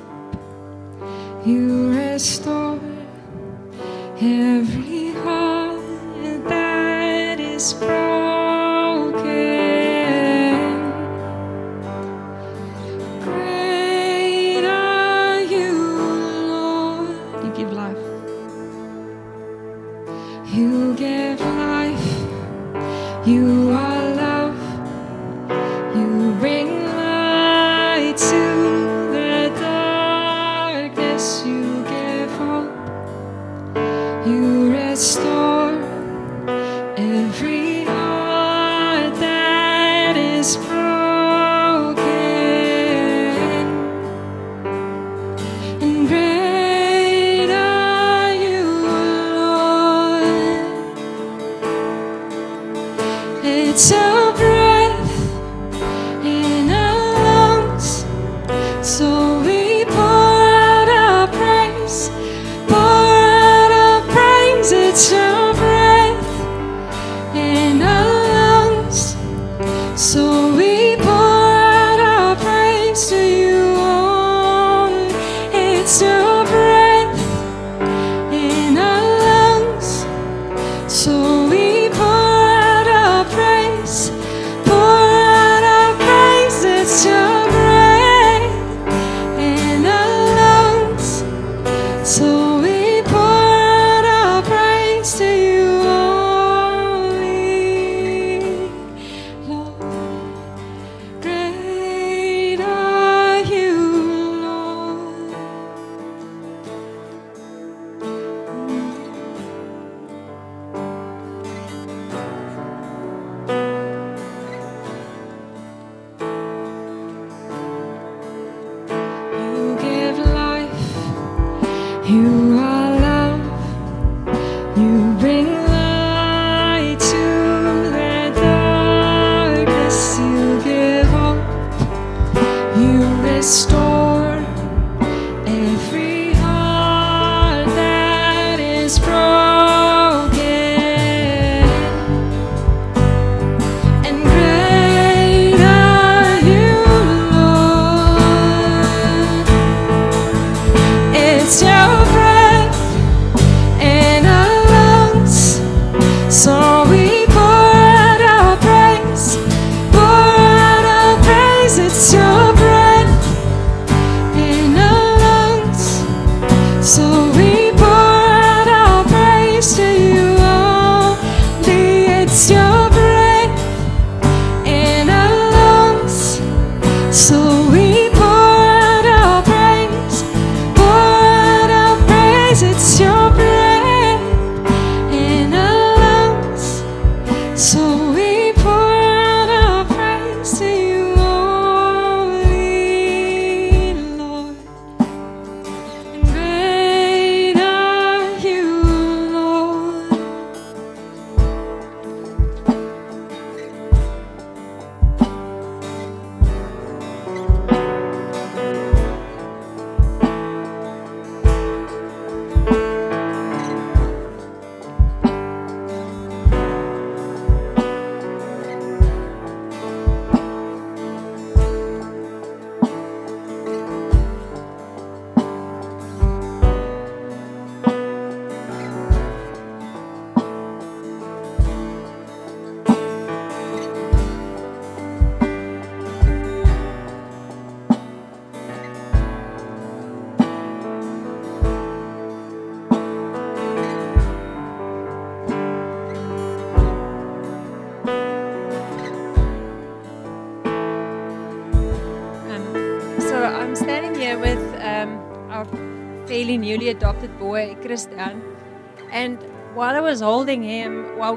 [1.45, 2.79] you restore
[4.21, 4.80] every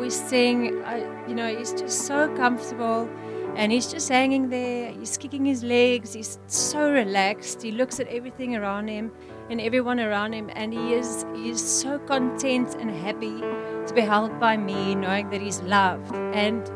[0.03, 0.97] we sing, I,
[1.27, 3.09] you know, he's just so comfortable.
[3.55, 4.91] And he's just hanging there.
[4.91, 6.13] He's kicking his legs.
[6.13, 7.61] He's so relaxed.
[7.61, 9.11] He looks at everything around him
[9.49, 13.41] and everyone around him, and he is he is so content and happy
[13.87, 16.15] to be held by me, knowing that he's loved.
[16.33, 16.67] And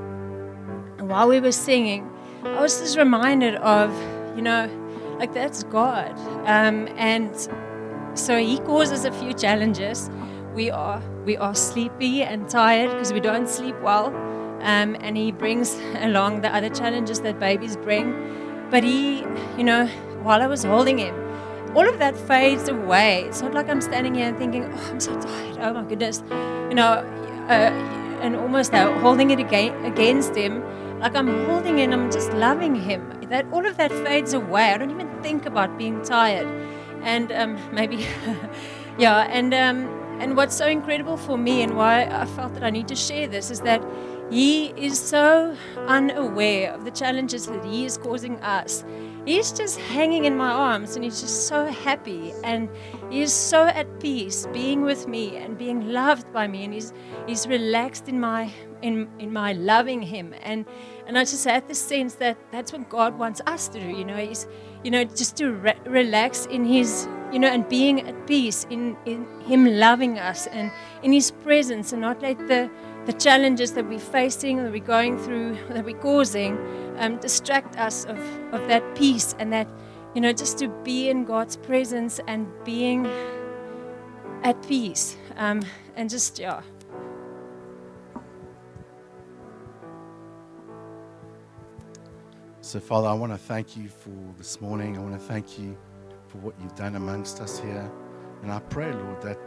[1.09, 2.07] while we were singing,
[2.43, 3.89] I was just reminded of,
[4.35, 4.69] you know,
[5.17, 6.11] like that's God.
[6.45, 7.33] Um, and
[8.13, 10.09] so He causes a few challenges.
[10.57, 15.31] We are we are sleepy and tired because we don't sleep well, um, and He
[15.31, 18.07] brings along the other challenges that babies bring.
[18.71, 19.19] But He,
[19.55, 19.85] you know,
[20.23, 21.13] while I was holding Him,
[21.75, 23.25] all of that fades away.
[23.25, 25.59] It's not like I'm standing here and thinking, "Oh, I'm so tired.
[25.59, 26.23] Oh my goodness,"
[26.71, 27.05] you know,
[27.49, 27.69] uh,
[28.25, 30.63] and almost uh, holding it again against Him
[30.99, 33.13] like I'm holding and I'm just loving him.
[33.29, 34.71] That all of that fades away.
[34.71, 36.47] I don't even think about being tired,
[37.03, 38.07] and um, maybe,
[38.97, 39.27] yeah.
[39.29, 42.87] And um, and what's so incredible for me and why I felt that I need
[42.87, 43.83] to share this is that
[44.29, 45.55] he is so
[45.87, 48.83] unaware of the challenges that he is causing us.
[49.25, 52.69] He's just hanging in my arms and he's just so happy and
[53.09, 56.93] he is so at peace being with me and being loved by me and he's
[57.25, 58.51] he's relaxed in my
[58.81, 60.65] in in my loving him and
[61.07, 64.05] and I just had this sense that that's what God wants us to do you
[64.05, 64.47] know he's
[64.87, 68.95] you know just to re- relax in his you know and being at peace in
[69.05, 70.71] in him loving us and
[71.03, 72.69] in his presence and not let the
[73.05, 76.57] the challenges that we're facing that we're going through that we're causing
[76.99, 78.17] um, distract us of
[78.53, 79.67] of that peace and that
[80.15, 83.05] you know just to be in God's presence and being
[84.43, 85.63] at peace um,
[85.97, 86.61] and just yeah
[92.67, 94.97] So, Father, I want to thank you for this morning.
[94.97, 95.77] I want to thank you
[96.27, 97.89] for what you've done amongst us here.
[98.41, 99.39] And I pray, Lord, that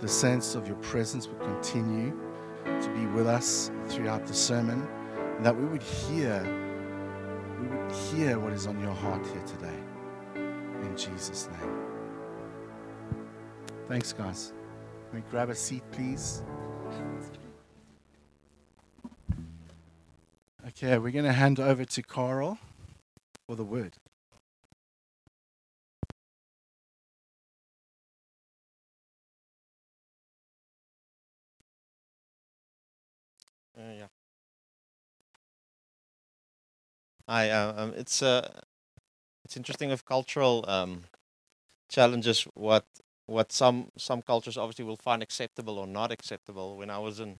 [0.00, 2.18] the sense of your presence would continue
[2.64, 4.88] to be with us throughout the sermon,
[5.36, 6.42] and that we would hear,
[7.60, 9.78] we would hear what is on your heart here today.
[10.34, 11.84] In Jesus' name.
[13.88, 14.54] Thanks, guys.
[15.10, 16.42] Can we grab a seat, please?
[20.84, 22.58] Okay, we're going to hand over to Carel
[23.46, 23.96] for the word.
[33.74, 34.06] Uh, yeah.
[37.30, 37.48] Hi.
[37.48, 38.46] Uh, um, it's uh,
[39.46, 41.04] it's interesting with cultural um,
[41.88, 42.42] challenges.
[42.52, 42.84] What
[43.24, 46.76] what some some cultures obviously will find acceptable or not acceptable.
[46.76, 47.38] When I was in,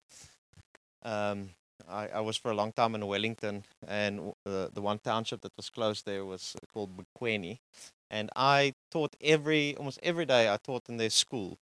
[1.02, 1.50] um,
[1.88, 5.52] I, I was for a long time in Wellington, and the the one township that
[5.56, 7.58] was close there was called Mbekweni,
[8.10, 10.50] and I taught every almost every day.
[10.52, 11.58] I taught in their school,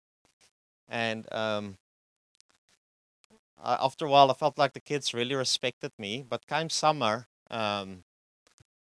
[0.90, 1.78] and um,
[3.62, 6.24] I, after a while, I felt like the kids really respected me.
[6.28, 8.04] But came summer, um,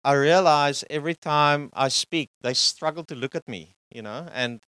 [0.03, 4.61] I realized every time I speak, they struggle to look at me, you know, and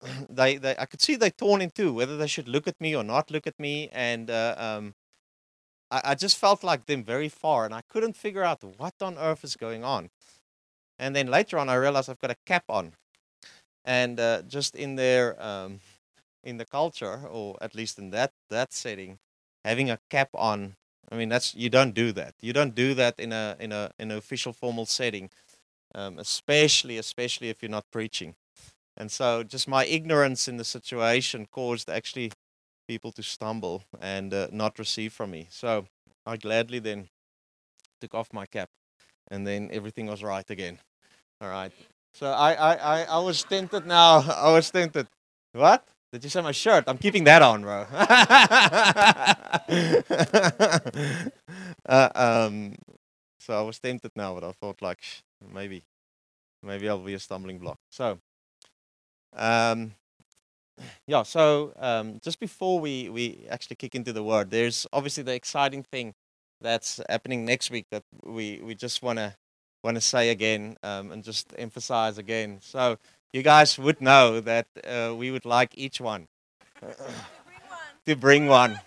[0.28, 2.94] they, they I could see they torn in two, whether they should look at me
[2.96, 4.94] or not look at me, and uh, um,
[5.92, 9.18] I, I just felt like them very far, and I couldn't figure out what on
[9.18, 10.10] earth is going on.
[10.98, 12.94] And then later on, I realized I've got a cap on,
[13.84, 15.80] and uh, just in their um,
[16.42, 19.18] in the culture, or at least in that that setting,
[19.64, 20.74] having a cap on.
[21.10, 22.34] I mean, that's you don't do that.
[22.40, 25.30] You don't do that in a in a in an official formal setting,
[25.94, 28.34] um, especially especially if you're not preaching.
[28.96, 32.32] And so, just my ignorance in the situation caused actually
[32.92, 35.42] people to stumble and uh, not receive from me.
[35.50, 35.86] So
[36.26, 37.08] I gladly then
[38.00, 38.70] took off my cap,
[39.30, 40.76] and then everything was right again.
[41.40, 41.72] All right.
[42.20, 44.12] So I I I, I was tempted now.
[44.46, 45.06] I was tempted.
[45.52, 45.80] What?
[46.12, 46.84] Did you say my shirt?
[46.86, 47.86] I'm keeping that on, bro.
[51.98, 52.74] uh, um,
[53.40, 55.20] so I was tempted now, but I thought like "Sh,
[55.58, 55.78] maybe,
[56.62, 57.78] maybe I'll be a stumbling block.
[57.90, 58.18] So,
[59.32, 59.80] um,
[61.06, 61.22] yeah.
[61.22, 65.82] So um, just before we we actually kick into the word, there's obviously the exciting
[65.82, 66.14] thing
[66.60, 69.34] that's happening next week that we we just want to
[69.82, 72.58] want to say again um, and just emphasize again.
[72.60, 72.98] So
[73.32, 76.28] you guys would know that uh, we would like each one
[78.06, 78.80] to bring one.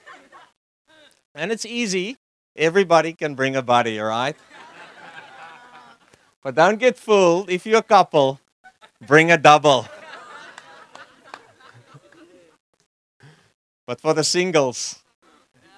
[1.33, 2.17] And it's easy.
[2.55, 4.35] Everybody can bring a buddy, all right?
[6.43, 7.49] But don't get fooled.
[7.49, 8.39] If you're a couple,
[9.05, 9.87] bring a double.
[13.86, 15.03] But for the singles,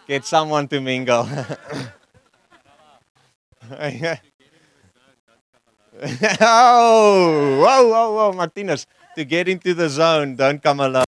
[0.08, 1.28] get someone to mingle.
[6.42, 8.88] oh, whoa, whoa, whoa, Martinez.
[9.16, 11.06] to get into the zone, don't come alone.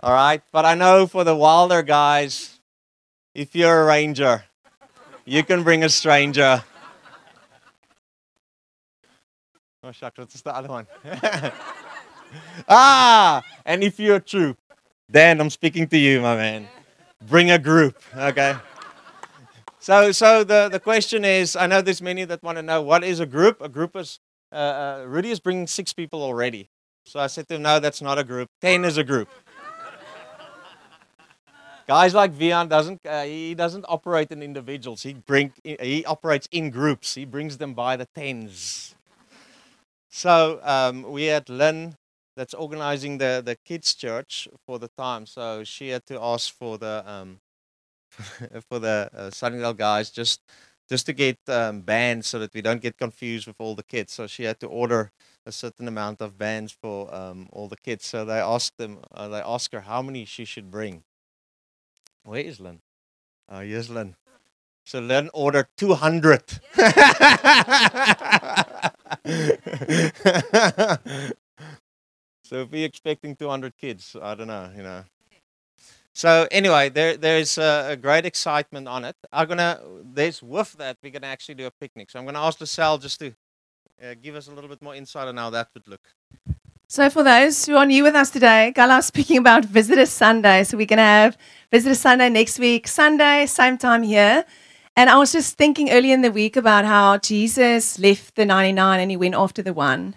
[0.00, 2.60] All right, but I know for the wilder guys,
[3.34, 4.44] if you're a ranger,
[5.24, 6.64] you can bring a stranger.
[9.84, 10.86] Oh, shucks, what's the other one?
[12.68, 14.58] ah, and if you're troop,
[15.10, 16.68] Dan, I'm speaking to you, my man.
[17.26, 18.56] Bring a group, okay?
[19.80, 23.02] So, so the, the question is I know there's many that want to know what
[23.02, 23.60] is a group?
[23.60, 24.20] A group is,
[24.52, 26.68] uh, uh, Rudy is bringing six people already.
[27.04, 28.48] So I said to him, no, that's not a group.
[28.60, 29.28] Ten is a group.
[31.86, 35.02] Guys like Vian doesn't uh, he doesn't operate in individuals.
[35.02, 37.14] He bring he operates in groups.
[37.14, 38.94] He brings them by the tens.
[40.10, 41.96] So um, we had Lynn
[42.38, 45.26] that's organizing the the kids church for the time.
[45.26, 47.40] So she had to ask for the um,
[48.68, 50.40] for the uh, Sunnydale guys just
[50.88, 54.12] just to get um, bands so that we don't get confused with all the kids.
[54.12, 55.10] So she had to order
[55.44, 58.06] a certain amount of bands for um, all the kids.
[58.06, 61.02] So they asked them, uh, they asked her how many she should bring.
[62.24, 62.80] Where is Lynn?
[63.50, 64.16] Oh, here's Lynn.
[64.86, 66.60] So Lynn ordered 200.
[72.48, 75.04] so if we're expecting 200 kids, I don't know, you know.
[76.14, 79.16] So anyway, there there's a, a great excitement on it.
[79.30, 82.10] I'm gonna there's with that we're gonna actually do a picnic.
[82.10, 83.34] So I'm gonna ask Lucelle just to
[84.02, 86.00] uh, give us a little bit more insight on how that would look.
[86.90, 90.64] So, for those who are new with us today, Carel's speaking about Visitor Sunday.
[90.64, 91.36] So, we're going to have
[91.70, 94.46] Visitor Sunday next week, Sunday, same time here.
[94.96, 99.00] And I was just thinking earlier in the week about how Jesus left the 99
[99.00, 100.16] and he went after the one.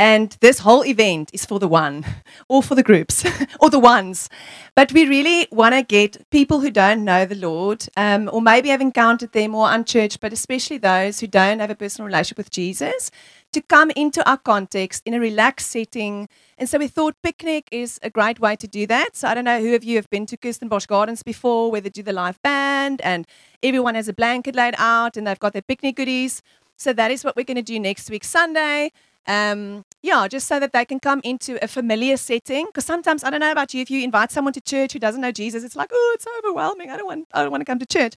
[0.00, 2.06] And this whole event is for the one,
[2.48, 3.22] or for the groups,
[3.60, 4.30] or the ones.
[4.74, 8.70] But we really want to get people who don't know the Lord, um, or maybe
[8.70, 12.50] have encountered them or unchurched, but especially those who don't have a personal relationship with
[12.50, 13.10] Jesus,
[13.52, 16.30] to come into our context in a relaxed setting.
[16.56, 19.16] And so we thought picnic is a great way to do that.
[19.16, 21.90] So I don't know who of you have been to Kirstenbosch Gardens before, where they
[21.90, 23.26] do the live band and
[23.62, 26.40] everyone has a blanket laid out and they've got their picnic goodies.
[26.78, 28.92] So that is what we're going to do next week, Sunday.
[29.26, 32.66] Um, yeah, just so that they can come into a familiar setting.
[32.66, 35.20] Because sometimes I don't know about you, if you invite someone to church who doesn't
[35.20, 36.90] know Jesus, it's like, oh, it's overwhelming.
[36.90, 38.14] I don't want, I don't want to come to church.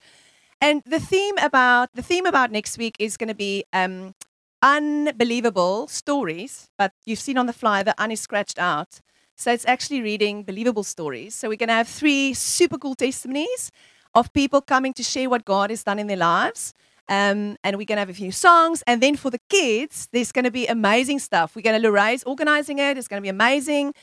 [0.62, 4.16] And the theme about the theme about next week is going to be um,
[4.62, 9.02] unbelievable stories, but you've seen on the fly the un is scratched out.
[9.36, 11.36] So it's actually reading believable stories.
[11.36, 13.72] So we're going to have three super cool testimonies
[14.16, 16.74] of people coming to share what God has done in their lives.
[17.10, 18.84] Um, and we're going to have a few songs.
[18.88, 21.56] And then for the kids, there's going to be amazing stuff.
[21.56, 22.98] We're going to, Lorraine's organizing it.
[22.98, 23.94] It's going to be amazing.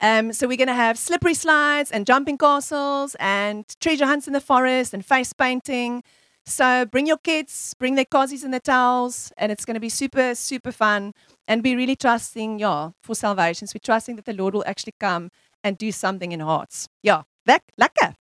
[0.00, 4.32] Um, so we're going to have slippery slides and jumping castles and treasure hunts in
[4.32, 6.02] the forest and face painting.
[6.44, 9.88] So bring your kids, bring their cozies and their towels, and it's going to be
[9.88, 11.12] super, super fun.
[11.46, 13.72] And we're really trusting, yeah, for salvations.
[13.72, 15.30] We're trusting that the Lord will actually come
[15.62, 16.88] and do something in hearts.
[17.02, 18.14] Yeah, lekker.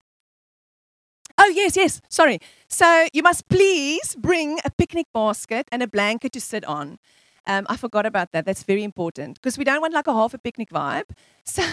[1.44, 2.02] Oh, yes, yes.
[2.08, 2.40] Sorry.
[2.68, 7.00] So you must please bring a picnic basket and a blanket to sit on.
[7.48, 8.46] Um, I forgot about that.
[8.46, 11.10] That's very important because we don't want like a half a picnic vibe.
[11.44, 11.64] So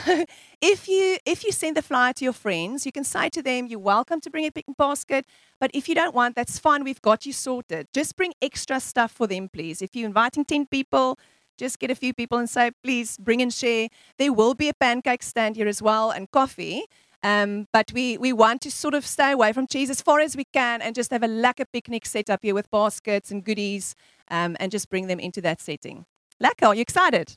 [0.63, 3.67] if you if you send the flyer to your friends, you can say to them,
[3.67, 5.27] "You're welcome to bring a picnic basket."
[5.61, 6.85] But if you don't want, that's fine.
[6.85, 7.89] We've got you sorted.
[7.93, 9.83] Just bring extra stuff for them, please.
[9.83, 11.19] If you're inviting ten people,
[11.59, 14.75] just get a few people and say, "Please bring and share." There will be a
[14.75, 16.85] pancake stand here as well and coffee.
[17.23, 20.37] Um, but we, we want to sort of stay away from cheese as far as
[20.37, 23.95] we can and just have a lekker picnic set up here with baskets and goodies
[24.31, 26.07] um, and just bring them into that setting.
[26.43, 27.37] Lekker, are you excited?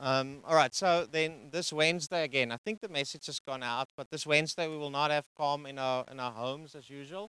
[0.00, 3.86] Um, all right, so then this Wednesday again, I think the message has gone out,
[3.96, 7.30] but this Wednesday we will not have calm in our in our homes as usual.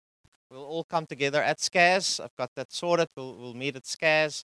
[0.49, 2.21] We'll all come together at SCAS.
[2.21, 3.09] I've got that sorted.
[3.17, 4.45] We'll, we'll meet at SCAS.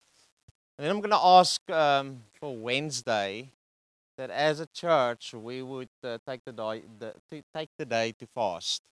[0.79, 3.51] And then I'm going to ask um, for Wednesday
[4.17, 8.13] that as a church we would uh, take the day the, to take the day
[8.19, 8.83] to fast,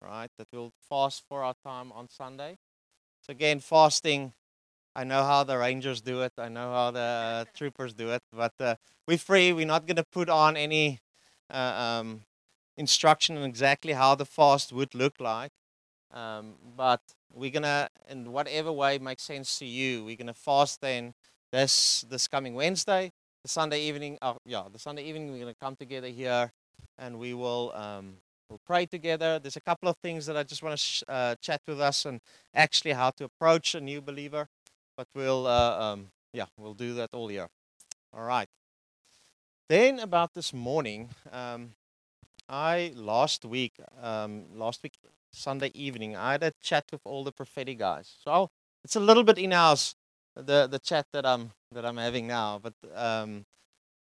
[0.00, 0.30] right?
[0.38, 2.56] That we'll fast for our time on Sunday.
[3.22, 4.32] So again, fasting.
[4.96, 6.32] I know how the Rangers do it.
[6.38, 8.22] I know how the uh, troopers do it.
[8.32, 8.76] But uh,
[9.08, 9.52] we're free.
[9.52, 11.00] We're not going to put on any
[11.50, 11.56] uh,
[12.00, 12.22] um,
[12.76, 15.50] instruction on exactly how the fast would look like.
[16.12, 17.00] Um, but
[17.32, 21.14] we're gonna, in whatever way makes sense to you, we're gonna fast then
[21.50, 23.10] this this coming Wednesday
[23.44, 26.50] the Sunday evening, uh, yeah, the Sunday evening, we're going to come together here
[26.98, 28.14] and we will um,
[28.48, 29.38] we'll pray together.
[29.38, 32.06] There's a couple of things that I just want to sh- uh, chat with us
[32.06, 32.20] and
[32.54, 34.48] actually how to approach a new believer.
[34.96, 37.48] But we'll, uh, um, yeah, we'll do that all year.
[38.14, 38.48] All right.
[39.68, 41.74] Then about this morning, um,
[42.48, 44.94] I last week, um, last week
[45.32, 48.14] Sunday evening, I had a chat with all the prophetic guys.
[48.24, 48.48] So
[48.84, 49.96] it's a little bit in house
[50.34, 53.46] the the chat that I'm that I'm having now, but um,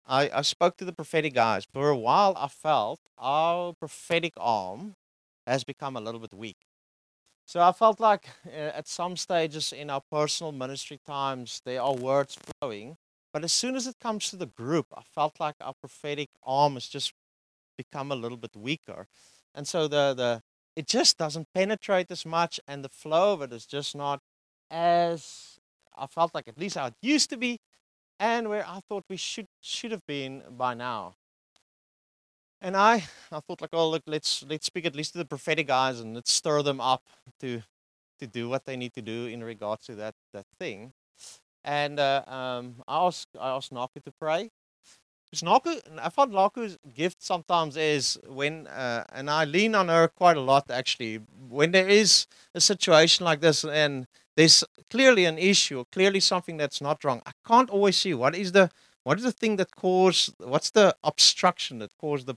[0.07, 1.67] I I spoke to the prophetic guys.
[1.73, 4.97] For a while, I felt our prophetic arm
[5.47, 6.59] has become a little bit weak.
[7.47, 12.37] So I felt like at some stages in our personal ministry times there are words
[12.61, 12.97] flowing,
[13.33, 16.75] but as soon as it comes to the group, I felt like our prophetic arm
[16.75, 17.13] has just
[17.79, 19.09] become a little bit weaker,
[19.55, 20.43] and so the the
[20.77, 24.21] it just doesn't penetrate as much, and the flow of it is just not
[24.71, 25.58] as
[25.99, 27.61] I felt like at least how it used to be,
[28.19, 31.17] and where I thought we should should have been by now.
[32.61, 35.67] And I, I thought like, oh look, let's let's speak at least to the prophetic
[35.67, 37.03] guys and let's stir them up
[37.41, 37.63] to
[38.19, 40.93] to do what they need to do in regards to that that thing.
[41.65, 44.51] And uh, um, I asked I asked Naku to pray.
[45.31, 50.09] Because Naku, I found Naku's gift sometimes is when, uh, and I lean on her
[50.09, 51.21] quite a lot actually,
[51.51, 54.07] when there is a situation like this and
[54.39, 57.21] there's clearly an issue, clearly something that's not wrong.
[57.27, 58.71] I can't always see what is the
[59.03, 62.37] what is the thing that caused what's the obstruction that caused the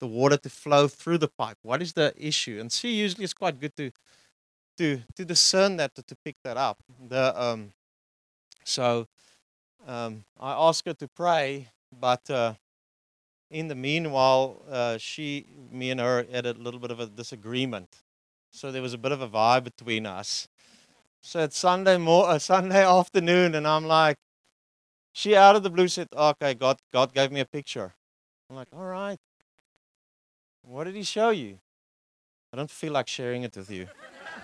[0.00, 1.56] the water to flow through the pipe?
[1.62, 2.58] What is the issue?
[2.60, 3.90] And she usually is quite good to
[4.78, 6.78] to to discern that to, to pick that up.
[7.08, 7.72] The um
[8.64, 9.08] so
[9.86, 12.54] um I asked her to pray, but uh
[13.50, 18.02] in the meanwhile, uh, she, me and her had a little bit of a disagreement.
[18.52, 20.48] So there was a bit of a vibe between us.
[21.22, 24.16] So it's Sunday more, uh, Sunday afternoon, and I'm like,
[25.12, 27.94] she out of the blue said, "Okay, God, God gave me a picture."
[28.48, 29.18] I'm like, "All right,
[30.62, 31.58] what did He show you?"
[32.52, 33.88] I don't feel like sharing it with you.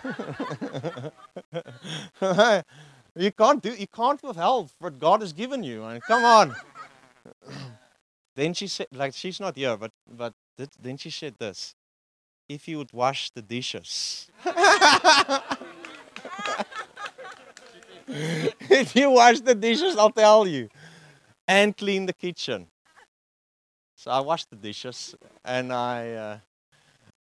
[3.16, 5.84] you can't do, you can't withhold what God has given you.
[5.84, 6.54] I mean, come on.
[8.36, 11.74] then she said, like she's not here, but but th- then she said this:
[12.48, 14.28] "If you would wash the dishes."
[18.08, 20.68] if you wash the dishes, I'll tell you.
[21.46, 22.68] And clean the kitchen.
[23.96, 25.14] So I washed the dishes
[25.44, 26.38] and I uh,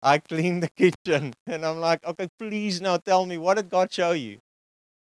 [0.03, 1.35] I cleaned the kitchen.
[1.47, 4.39] And I'm like, okay, please now tell me, what did God show you?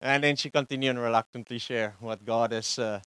[0.01, 3.01] And then she continued reluctantly share what God has uh,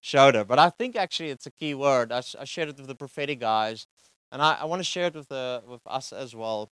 [0.00, 0.44] showed her.
[0.44, 2.12] But I think actually it's a key word.
[2.12, 3.86] I shared it with the prophetic guys,
[4.30, 6.70] and I, I want to share it with the with us as well.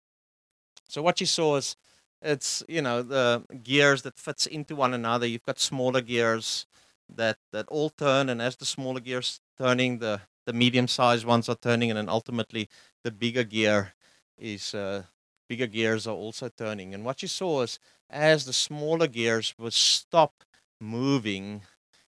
[0.87, 1.75] So what you saw is
[2.21, 5.25] it's you know the gears that fits into one another.
[5.25, 6.65] You've got smaller gears
[7.09, 11.49] that that all turn, and as the smaller gears turning, the the medium sized ones
[11.49, 12.69] are turning, and then ultimately
[13.03, 13.93] the bigger gear
[14.37, 15.03] is uh,
[15.49, 16.93] bigger gears are also turning.
[16.93, 20.43] And what you saw is as the smaller gears would stop
[20.79, 21.63] moving,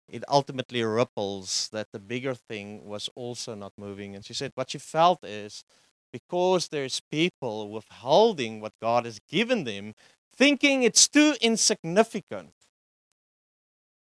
[0.08, 4.14] it ultimately ripples that the bigger thing was also not moving.
[4.14, 5.64] And she said, what she felt is
[6.12, 9.94] because there's people withholding what God has given them,
[10.34, 12.52] thinking it's too insignificant.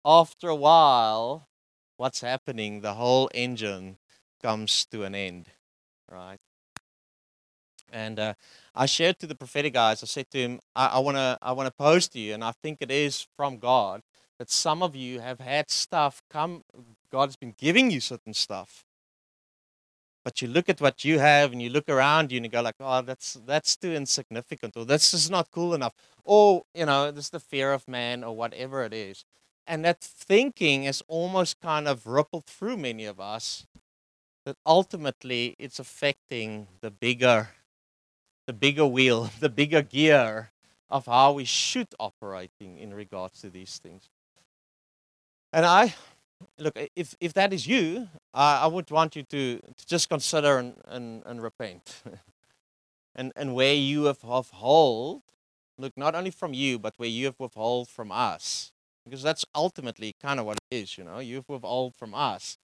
[0.05, 1.47] After a while,
[1.97, 2.81] what's happening?
[2.81, 3.97] The whole engine
[4.41, 5.47] comes to an end,
[6.09, 6.39] right?
[7.91, 8.33] And uh,
[8.75, 10.03] I shared to the prophetic guys.
[10.03, 12.77] I said to him, "I, I wanna, I wanna pose to you, and I think
[12.81, 14.01] it is from God
[14.37, 16.63] that some of you have had stuff come.
[17.11, 18.85] God has been giving you certain stuff,
[20.29, 22.61] but you look at what you have, and you look around you, and you go
[22.61, 27.09] like, "Oh, that's that's too insignificant," or "This is not cool enough," or you know,
[27.09, 29.25] this is the fear of man, or whatever it is.
[29.65, 33.65] And that thinking is almost kind of rippled through many of us.
[34.45, 37.49] That ultimately it's affecting the bigger
[38.45, 40.51] the bigger wheel, the bigger gear
[40.91, 44.09] of how we should operating in regards to these things.
[45.51, 45.95] And I
[46.57, 50.57] look if if that is you, I, I would want you to, to just consider
[50.57, 52.03] and, and, and repent.
[53.15, 55.23] and and where you have withheld,
[55.77, 58.71] look not only from you, but where you have withheld from us.
[59.05, 62.57] Because that's ultimately kind of what it is, you know, you've withheld from us.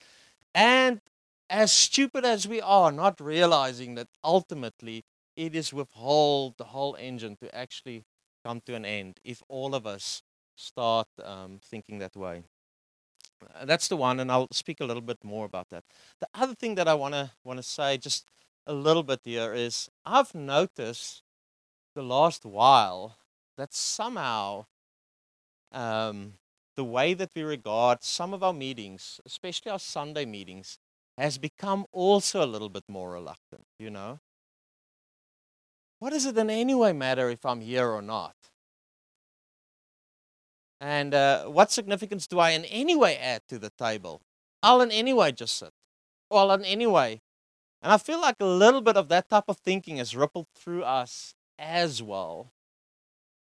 [0.54, 1.02] And
[1.50, 5.04] as stupid as we are, not realizing that ultimately
[5.36, 8.04] it is withhold the whole engine to actually
[8.46, 10.22] come to an end if all of us
[10.56, 12.44] start um, thinking that way.
[13.64, 15.84] That's the one, and I'll speak a little bit more about that.
[16.20, 18.26] The other thing that I want to want to say just
[18.68, 21.24] a little bit here is I've noticed
[21.96, 23.18] the last while
[23.58, 24.66] that somehow
[25.72, 26.34] um,
[26.76, 30.78] the way that we regard some of our meetings, especially our Sunday meetings,
[31.18, 33.66] has become also a little bit more reluctant.
[33.80, 34.20] You know,
[36.00, 38.36] what does it in any way matter if I'm here or not?
[40.80, 44.22] And uh, what significance do I in any way add to the table?
[44.62, 45.72] I'll in any way just sit.
[46.30, 47.22] Or I'll in any way.
[47.82, 50.84] And I feel like a little bit of that type of thinking has rippled through
[50.84, 52.52] us as well.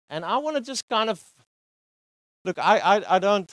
[0.10, 1.24] And I want to just kind of
[2.46, 3.52] look, I, I, I don't.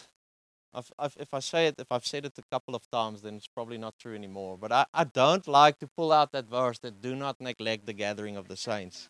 [0.73, 3.35] I've, I've, if I say it, if I've said it a couple of times, then
[3.35, 4.57] it's probably not true anymore.
[4.57, 7.93] But I, I don't like to pull out that verse that do not neglect the
[7.93, 9.09] gathering of the saints.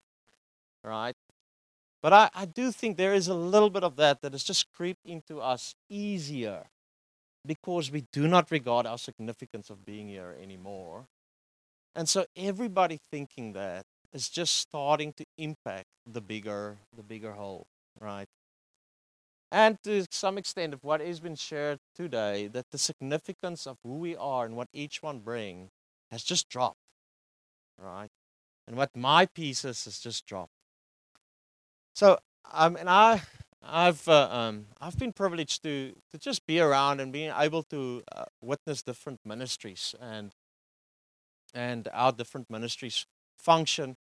[0.82, 1.16] Right?
[2.02, 4.72] But I, I do think there is a little bit of that that has just
[4.72, 6.64] creeped into us easier
[7.46, 11.06] because we do not regard our significance of being here anymore.
[11.94, 17.66] And so everybody thinking that is just starting to impact the bigger the bigger whole,
[18.00, 18.26] right?
[19.52, 23.94] And to some extent of what has been shared today, that the significance of who
[23.94, 25.70] we are and what each one bring
[26.10, 26.78] has just dropped.
[27.76, 28.10] Right?
[28.68, 30.52] And what my pieces has just dropped.
[31.94, 32.18] So
[32.52, 33.22] um and I
[33.62, 38.02] I've uh, um I've been privileged to to just be around and being able to
[38.14, 40.32] uh, witness different ministries and
[41.54, 43.06] and our different ministries
[43.38, 43.96] function.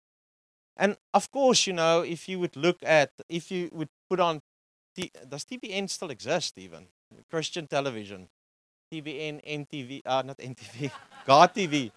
[0.76, 4.42] And of course, you know, if you would look at, if you would put on,
[4.96, 6.88] T, does TBN still exist even?
[7.32, 8.30] Christian television,
[8.92, 10.92] TBN, NTV, uh, not NTV,
[11.26, 11.92] God TV,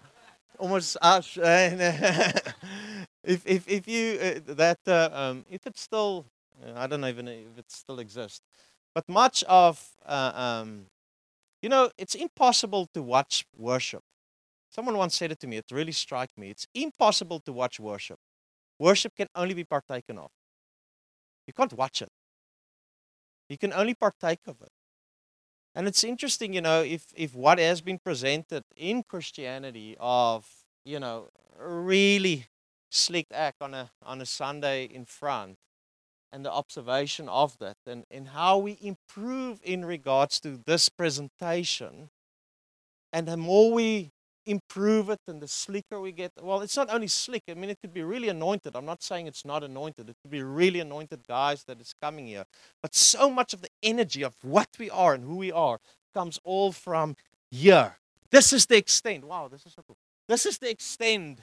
[0.57, 0.97] almost.
[1.01, 1.21] Uh,
[3.23, 6.25] if if if you uh, that uh, um, if it's still,
[6.63, 8.41] uh, I don't even know if it still exists,
[8.95, 10.87] but much of, uh, um,
[11.61, 14.03] you know, it's impossible to watch worship
[14.71, 16.49] Someone once said it to me, it really struck me.
[16.51, 18.19] It's impossible to watch worship.
[18.79, 20.31] Worship can only be partaken of.
[21.45, 22.09] You can't watch it.
[23.49, 24.71] You can only partake of it.
[25.73, 30.47] And it's interesting, you know, if, if what has been presented in Christianity of,
[30.83, 32.47] you know, really
[32.91, 35.57] slick act on a on a Sunday in front
[36.31, 42.09] and the observation of that and, and how we improve in regards to this presentation
[43.11, 44.11] and the more we
[44.45, 46.31] improve it and the slicker we get.
[46.41, 48.75] Well, it's not only slick, I mean, it could be really anointed.
[48.75, 52.27] I'm not saying it's not anointed, it could be really anointed guys that is coming
[52.27, 52.45] here.
[52.81, 55.79] But so much of the energy of what we are and who we are
[56.13, 57.15] comes all from
[57.49, 57.97] here.
[58.31, 59.25] This is the extent.
[59.25, 59.97] Wow, this is so cool.
[60.27, 61.41] This is the extent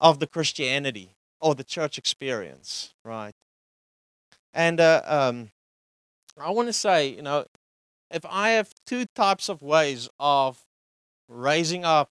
[0.00, 3.34] of the Christianity or the church experience, right?
[4.54, 5.50] And uh, um,
[6.40, 7.46] I want to say, you know,
[8.10, 10.64] if I have two types of ways of
[11.28, 12.10] raising up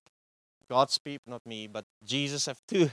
[0.69, 2.91] God's people, not me, but Jesus have two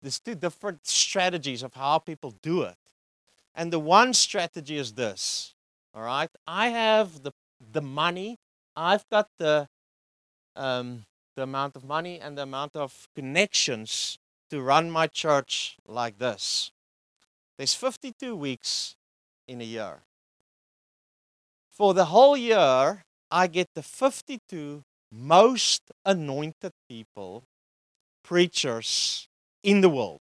[0.00, 2.76] there's two different strategies of how people do it.
[3.54, 5.54] And the one strategy is this.
[5.92, 6.30] All right.
[6.46, 7.32] I have the
[7.72, 8.38] the money.
[8.76, 9.68] I've got the
[10.54, 14.18] um, the amount of money and the amount of connections
[14.50, 16.72] to run my church like this.
[17.56, 18.96] There's 52 weeks
[19.46, 20.02] in a year.
[21.70, 24.82] For the whole year, I get the 52
[25.12, 27.44] most anointed people,
[28.24, 29.28] preachers
[29.62, 30.20] in the world.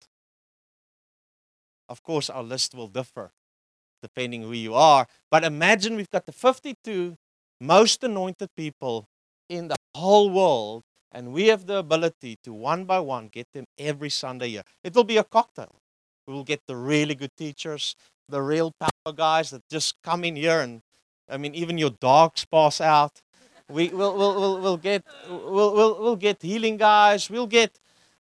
[1.89, 3.33] Of course, our list will differ
[4.03, 5.07] depending who you are.
[5.31, 7.17] But imagine we've got the 52
[7.61, 9.07] most anointed people
[9.49, 10.83] in the whole world,
[11.13, 14.63] and we have the ability to one by one get them every Sunday here.
[14.83, 15.77] It will be a cocktail.
[16.27, 17.95] We will get the really good teachers,
[18.29, 20.83] the real power guys that just come in here and,
[21.29, 23.21] I mean, even your dogs pass out.
[23.69, 27.31] We will we'll, we'll, we'll get we'll, we'll, we'll get healing guys.
[27.31, 27.79] We'll get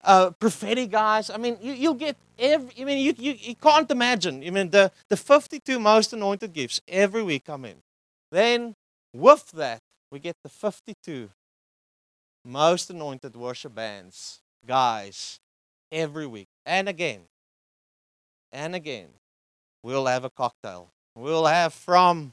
[0.05, 1.31] uh, prophetic guys.
[1.31, 4.43] I mean you, you'll get every i mean you, you, you can't imagine.
[4.45, 7.77] I mean the, the 52 most anointed gifts every week come in.
[8.31, 8.75] Then
[9.15, 9.81] with that
[10.11, 11.31] we get the 52
[12.49, 15.39] most anointed worship bands guys
[15.93, 17.21] every week and again
[18.53, 19.09] and again
[19.83, 22.33] we'll have a cocktail we'll have from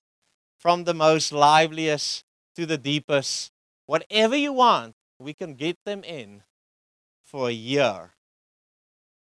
[0.65, 2.23] from the most liveliest
[2.55, 3.51] to the deepest.
[3.85, 6.41] Whatever you want, we can get them in
[7.23, 8.13] for a year.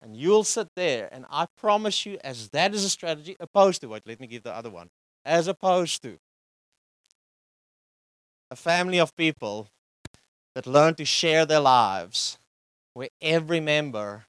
[0.01, 3.89] And you'll sit there, and I promise you, as that is a strategy, opposed to,
[3.89, 4.89] wait, let me give the other one.
[5.25, 6.17] As opposed to
[8.49, 9.67] a family of people
[10.57, 12.39] that learn to share their lives,
[12.95, 14.25] where every member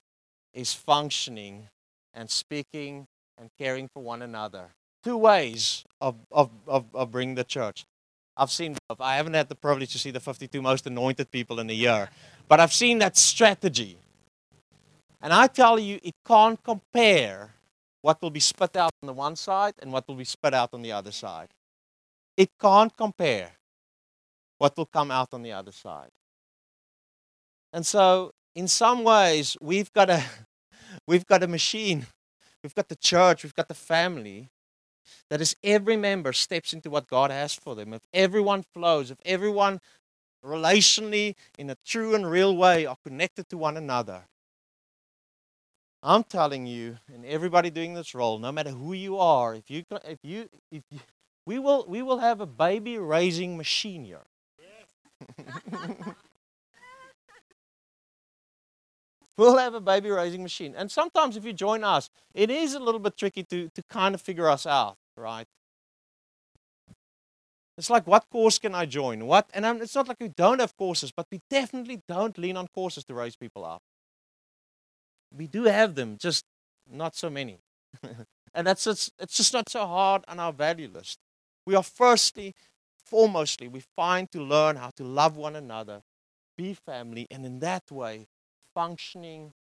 [0.52, 1.70] is functioning
[2.12, 3.06] and speaking
[3.38, 4.66] and caring for one another.
[5.02, 7.86] Two ways of, of, of, of bringing the church.
[8.36, 11.70] I've seen I haven't had the privilege to see the 52 most anointed people in
[11.70, 12.10] a year,
[12.46, 13.96] but I've seen that strategy.
[15.22, 17.54] And I tell you, it can't compare
[18.02, 20.74] what will be spit out on the one side and what will be spit out
[20.74, 21.48] on the other side.
[22.36, 23.52] It can't compare
[24.58, 26.10] what will come out on the other side.
[27.72, 30.24] And so, in some ways, we've got a
[31.06, 32.06] we've got a machine.
[32.62, 34.50] We've got the church, we've got the family
[35.30, 37.92] that is, every member steps into what God has for them.
[37.92, 39.80] If everyone flows, if everyone
[40.44, 44.24] relationally, in a true and real way, are connected to one another,
[46.02, 49.84] I'm telling you, and everybody doing this role, no matter who you are, if you
[50.04, 51.00] if you if you,
[51.44, 54.26] we will we will have a baby raising machine here.
[59.38, 60.74] we'll have a baby raising machine.
[60.76, 64.14] And sometimes if you join us, it is a little bit tricky to to kind
[64.14, 65.46] of figure us out, right?
[67.78, 69.24] It's like, what course can I join?
[69.26, 69.48] What?
[69.54, 72.66] And um, it's not like we don't have courses, but we definitely don't lean on
[72.66, 73.82] courses to raise people up.
[75.32, 76.44] We do have them, just
[76.90, 77.60] not so many.
[78.54, 81.18] and that's it's just not so hard on our value list.
[81.64, 82.54] We are firstly,
[83.08, 86.02] foremostly, we find to learn how to love one another,
[86.56, 88.26] be family, and in that way,
[88.78, 89.52] functioning,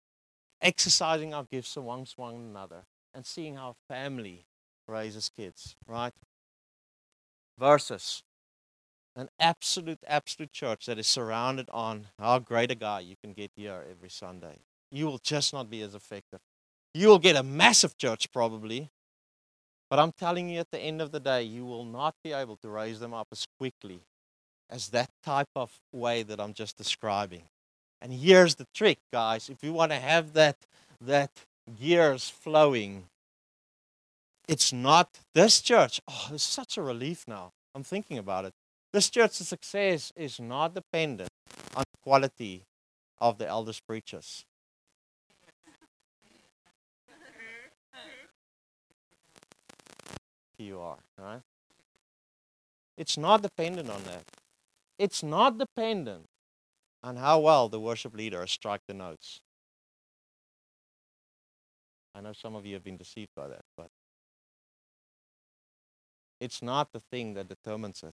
[0.61, 4.45] exercising our gifts amongst one another, and seeing how family
[4.87, 6.13] raises kids, right?
[7.57, 8.23] versus
[9.15, 13.51] an absolute, absolute church that is surrounded on how great a guy you can get
[13.55, 14.59] here every Sunday.
[14.91, 16.39] You will just not be as effective.
[16.93, 18.89] You will get a massive church probably,
[19.89, 22.57] but I'm telling you at the end of the day, you will not be able
[22.57, 24.01] to raise them up as quickly
[24.69, 27.43] as that type of way that I'm just describing.
[28.01, 29.49] And here's the trick, guys.
[29.49, 30.57] If you want to have that
[31.01, 31.31] that
[31.79, 33.05] gears flowing,
[34.47, 36.01] it's not this church.
[36.07, 37.51] Oh, it's such a relief now.
[37.75, 38.53] I'm thinking about it.
[38.93, 41.29] This church's success is not dependent
[41.75, 42.63] on the quality
[43.19, 44.45] of the elders preachers.
[50.57, 51.41] You are, right?
[52.97, 54.23] It's not dependent on that.
[54.97, 56.25] It's not dependent
[57.07, 59.39] on how well the worship leader struck the notes.
[62.13, 63.87] I know some of you have been deceived by that, but
[66.41, 68.13] it's not the thing that determines it.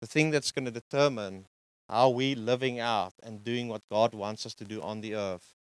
[0.00, 1.44] The thing that's going to determine
[1.86, 5.52] how we living out and doing what God wants us to do on the earth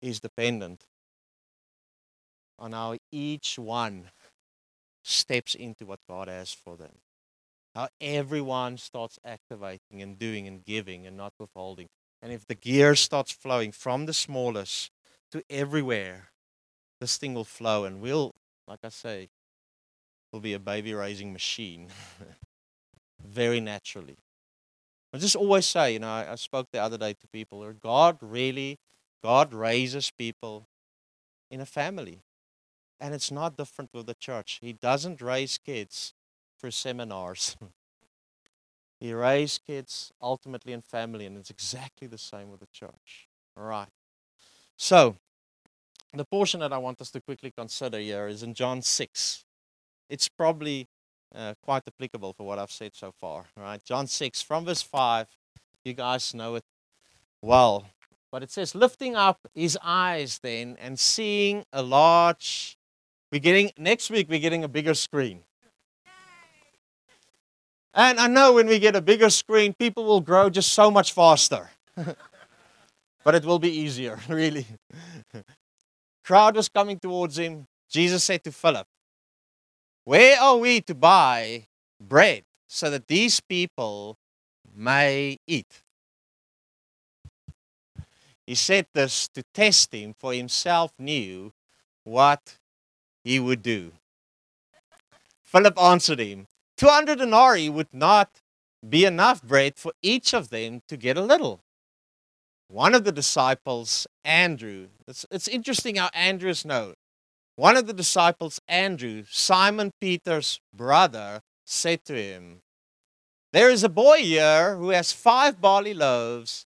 [0.00, 0.86] is dependent
[2.58, 4.10] on how each one
[5.02, 7.03] steps into what God has for them.
[7.74, 11.88] How everyone starts activating and doing and giving and not withholding.
[12.22, 14.90] And if the gear starts flowing from the smallest
[15.32, 16.30] to everywhere,
[17.00, 18.32] this thing will flow and we'll,
[18.68, 19.28] like I say,
[20.32, 21.88] will be a baby raising machine
[23.24, 24.16] very naturally.
[25.12, 28.18] I just always say, you know, I, I spoke the other day to people, God
[28.20, 28.78] really,
[29.22, 30.66] God raises people
[31.50, 32.22] in a family.
[33.00, 34.58] And it's not different with the church.
[34.62, 36.14] He doesn't raise kids
[36.60, 37.56] through seminars.
[39.00, 43.28] he raised kids ultimately in family, and it's exactly the same with the church.
[43.56, 43.88] All right.
[44.76, 45.16] So,
[46.12, 49.44] the portion that I want us to quickly consider here is in John 6.
[50.08, 50.88] It's probably
[51.34, 53.46] uh, quite applicable for what I've said so far.
[53.56, 53.82] Right.
[53.84, 55.28] John 6, from verse 5.
[55.84, 56.64] You guys know it
[57.42, 57.86] well.
[58.32, 62.76] But it says, lifting up his eyes then and seeing a large.
[63.30, 65.42] We're getting, next week, we're getting a bigger screen.
[67.94, 71.12] And I know when we get a bigger screen, people will grow just so much
[71.12, 71.70] faster.
[73.24, 74.66] but it will be easier, really.
[76.24, 77.68] Crowd was coming towards him.
[77.88, 78.88] Jesus said to Philip,
[80.04, 81.66] Where are we to buy
[82.00, 84.18] bread so that these people
[84.74, 85.82] may eat?
[88.44, 91.52] He said this to test him, for himself knew
[92.02, 92.58] what
[93.22, 93.92] he would do.
[95.44, 96.46] Philip answered him,
[96.76, 98.40] 200 denarii would not
[98.86, 101.60] be enough bread for each of them to get a little.
[102.68, 106.94] One of the disciples, Andrew, it's, it's interesting how Andrews known.
[107.56, 112.62] One of the disciples, Andrew, Simon Peter's brother, said to him,
[113.52, 116.66] There is a boy here who has five barley loaves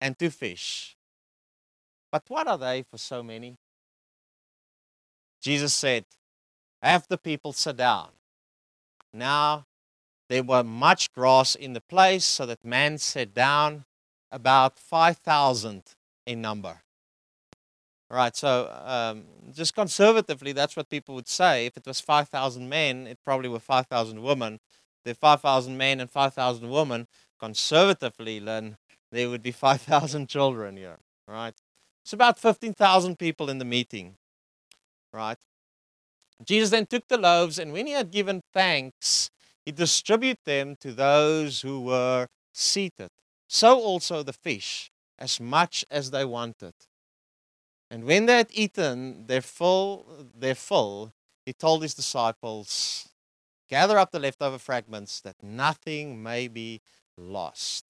[0.00, 0.96] and two fish.
[2.10, 3.56] But what are they for so many?
[5.42, 6.06] Jesus said,
[6.82, 8.15] Have the people sit down.
[9.16, 9.66] Now
[10.28, 13.84] there were much grass in the place, so that man sat down,
[14.30, 15.82] about 5,000
[16.26, 16.82] in number.
[18.10, 21.66] All right, so um, just conservatively, that's what people would say.
[21.66, 24.60] If it was 5,000 men, it probably were 5,000 women.
[25.04, 27.08] There are 5,000 men and 5,000 women.
[27.40, 28.76] Conservatively, then
[29.10, 30.98] there would be 5,000 children here.
[31.26, 31.54] Right?
[32.04, 34.16] It's about 15,000 people in the meeting.
[35.12, 35.38] Right?
[36.44, 39.30] Jesus then took the loaves, and when he had given thanks,
[39.64, 43.08] he distributed them to those who were seated.
[43.48, 46.74] So also the fish, as much as they wanted.
[47.90, 51.12] And when they had eaten their full, their full,
[51.44, 53.08] he told his disciples,
[53.68, 56.80] Gather up the leftover fragments that nothing may be
[57.16, 57.84] lost.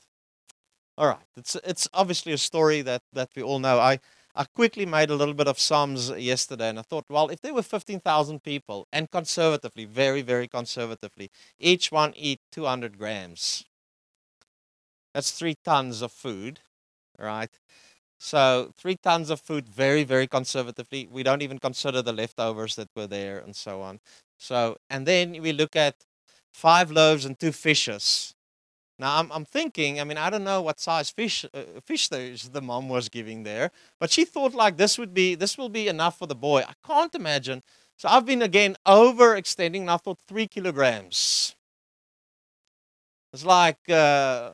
[0.98, 3.78] All right, it's, it's obviously a story that, that we all know.
[3.78, 3.98] I,
[4.36, 7.54] I quickly made a little bit of sums yesterday and I thought, well, if there
[7.54, 13.64] were 15,000 people and conservatively, very, very conservatively, each one eat 200 grams,
[15.14, 16.60] that's three tons of food,
[17.18, 17.50] right?
[18.20, 21.08] So, three tons of food, very, very conservatively.
[21.10, 24.00] We don't even consider the leftovers that were there and so on.
[24.38, 26.06] So, and then we look at
[26.54, 28.35] five loaves and two fishes.
[28.98, 32.48] Now I'm, I'm thinking, I mean, I don't know what size fish uh, fish the,
[32.52, 33.70] the mom was giving there,
[34.00, 36.62] but she thought like this would be this will be enough for the boy.
[36.66, 37.62] I can't imagine.
[37.98, 41.56] So I've been again overextending, and I thought three kilograms.
[43.32, 44.52] It's like uh,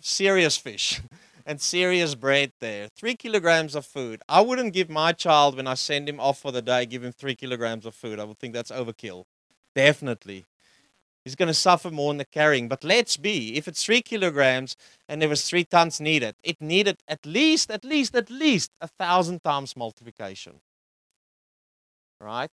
[0.00, 1.00] serious fish
[1.46, 2.88] and serious bread there.
[2.96, 4.22] Three kilograms of food.
[4.28, 7.12] I wouldn't give my child when I send him off for the day, give him
[7.12, 8.18] three kilograms of food.
[8.20, 9.24] I would think that's overkill.
[9.74, 10.46] Definitely.
[11.24, 12.68] He's going to suffer more in the carrying.
[12.68, 14.76] But let's be, if it's three kilograms
[15.08, 18.88] and there was three tons needed, it needed at least, at least, at least a
[18.88, 20.60] thousand times multiplication.
[22.20, 22.50] Right?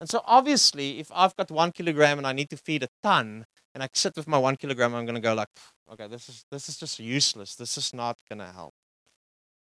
[0.00, 3.46] And so obviously, if I've got one kilogram and I need to feed a ton,
[3.74, 5.48] and I sit with my one kilogram, I'm going to go like,
[5.92, 7.54] okay, this is this is just useless.
[7.54, 8.72] This is not going to help.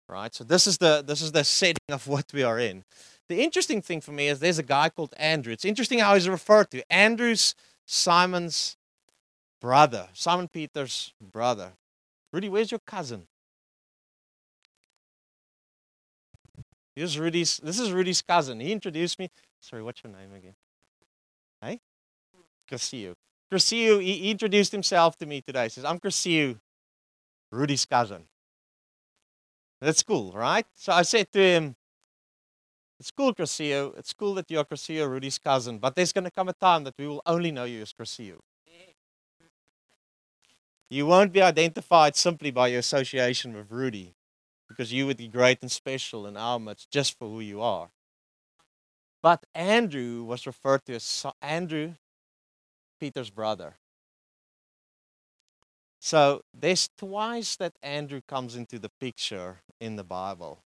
[0.08, 0.34] Right?
[0.34, 2.84] So this is the this is the setting of what we are in.
[3.28, 5.52] The interesting thing for me is there's a guy called Andrew.
[5.52, 6.82] It's interesting how he's referred to.
[6.90, 7.54] Andrew's
[7.90, 8.76] Simon's
[9.62, 11.72] brother, Simon Peter's brother.
[12.34, 13.26] Rudy, where's your cousin?
[16.94, 17.56] Here's Rudy's.
[17.56, 18.60] This is Rudy's cousin.
[18.60, 19.30] He introduced me.
[19.60, 20.54] Sorry, what's your name again?
[21.62, 21.80] Hey,
[22.70, 23.14] Crescio.
[23.50, 24.02] Crescio.
[24.02, 25.62] He, introduced himself to me today.
[25.64, 26.60] He says, "I'm Crescio,
[27.50, 28.24] Rudy's cousin."
[29.80, 30.66] That's cool, right?
[30.74, 31.76] So I said to him,
[32.98, 33.96] it's cool, Crescio.
[33.96, 36.94] It's cool that you're Crescio, Rudy's cousin, but there's going to come a time that
[36.98, 38.38] we will only know you as Crescio.
[40.90, 44.14] You won't be identified simply by your association with Rudy,
[44.68, 47.90] because you would be great and special in our midst just for who you are.
[49.22, 51.94] But Andrew was referred to as Andrew,
[52.98, 53.74] Peter's brother.
[56.00, 60.60] So there's twice that Andrew comes into the picture in the Bible.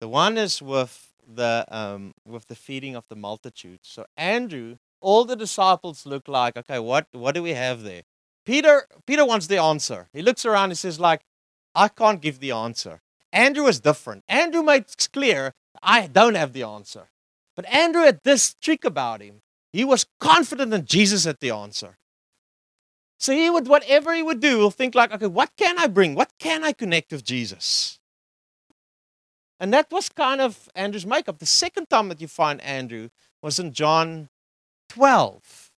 [0.00, 3.80] The one is with the um, with the feeding of the multitude.
[3.82, 8.02] So Andrew, all the disciples look like, okay, what what do we have there?
[8.46, 10.08] Peter Peter wants the answer.
[10.12, 11.20] He looks around and says, like,
[11.74, 13.00] I can't give the answer.
[13.32, 14.24] Andrew is different.
[14.28, 15.52] Andrew makes clear,
[15.82, 17.10] I don't have the answer.
[17.54, 19.42] But Andrew had this trick about him.
[19.72, 21.98] He was confident that Jesus had the answer.
[23.18, 26.14] So he would, whatever he would do, will think like, okay, what can I bring?
[26.14, 27.97] What can I connect with Jesus?
[29.60, 31.38] And that was kind of Andrew's makeup.
[31.38, 33.08] The second time that you find Andrew
[33.42, 34.28] was in John
[34.88, 35.70] 12.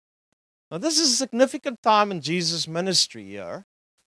[0.72, 3.66] Now, this is a significant time in Jesus' ministry here,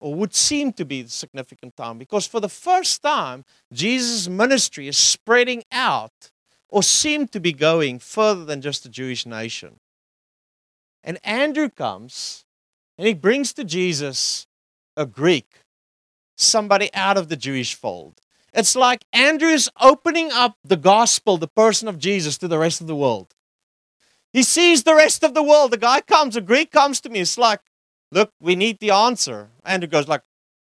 [0.00, 4.88] or would seem to be the significant time, because for the first time, Jesus' ministry
[4.88, 6.30] is spreading out,
[6.68, 9.78] or seemed to be going further than just the Jewish nation.
[11.02, 12.44] And Andrew comes
[12.96, 14.46] and he brings to Jesus
[14.96, 15.64] a Greek,
[16.36, 18.20] somebody out of the Jewish fold.
[18.52, 22.86] It's like Andrew's opening up the gospel, the person of Jesus, to the rest of
[22.86, 23.34] the world.
[24.32, 25.72] He sees the rest of the world.
[25.72, 27.20] The guy comes, a Greek comes to me.
[27.20, 27.60] It's like,
[28.12, 29.50] look, we need the answer.
[29.64, 30.22] Andrew goes like,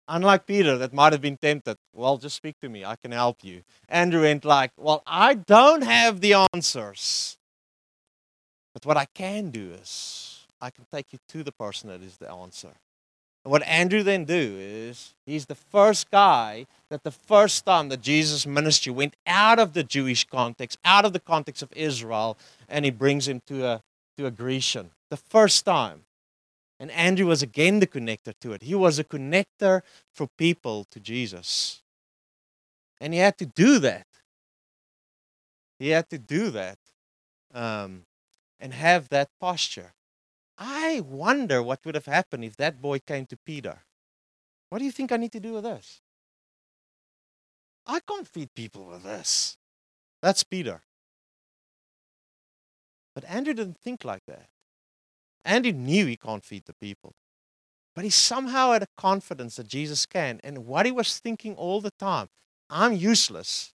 [0.06, 1.76] unlike Peter, that might have been tempted.
[1.92, 2.84] Well, just speak to me.
[2.84, 3.62] I can help you.
[3.88, 7.36] Andrew went like, well, I don't have the answers.
[8.74, 12.16] But what I can do is I can take you to the person that is
[12.16, 12.74] the answer.
[13.48, 18.02] And what Andrew then do is he's the first guy that the first time that
[18.02, 22.36] Jesus' ministry went out of the Jewish context, out of the context of Israel,
[22.68, 23.82] and he brings him to a
[24.18, 24.90] to a Grecian.
[25.08, 26.04] The first time.
[26.78, 28.64] And Andrew was again the connector to it.
[28.64, 29.80] He was a connector
[30.12, 31.80] for people to Jesus.
[33.00, 34.06] And he had to do that.
[35.78, 36.78] He had to do that
[37.54, 38.02] um,
[38.60, 39.94] and have that posture.
[40.58, 43.84] I wonder what would have happened if that boy came to Peter.
[44.68, 46.00] What do you think I need to do with this?
[47.86, 49.56] I can't feed people with this.
[50.20, 50.82] That's Peter.
[53.14, 54.48] But Andrew didn't think like that.
[55.44, 57.14] Andrew knew he can't feed the people.
[57.94, 60.40] But he somehow had a confidence that Jesus can.
[60.44, 62.28] And what he was thinking all the time
[62.70, 63.72] I'm useless,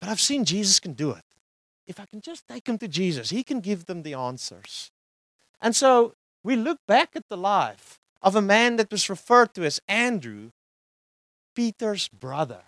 [0.00, 1.24] but I've seen Jesus can do it.
[1.86, 4.90] If I can just take them to Jesus, he can give them the answers.
[5.64, 6.12] And so
[6.44, 10.50] we look back at the life of a man that was referred to as Andrew,
[11.56, 12.64] Peter's brother.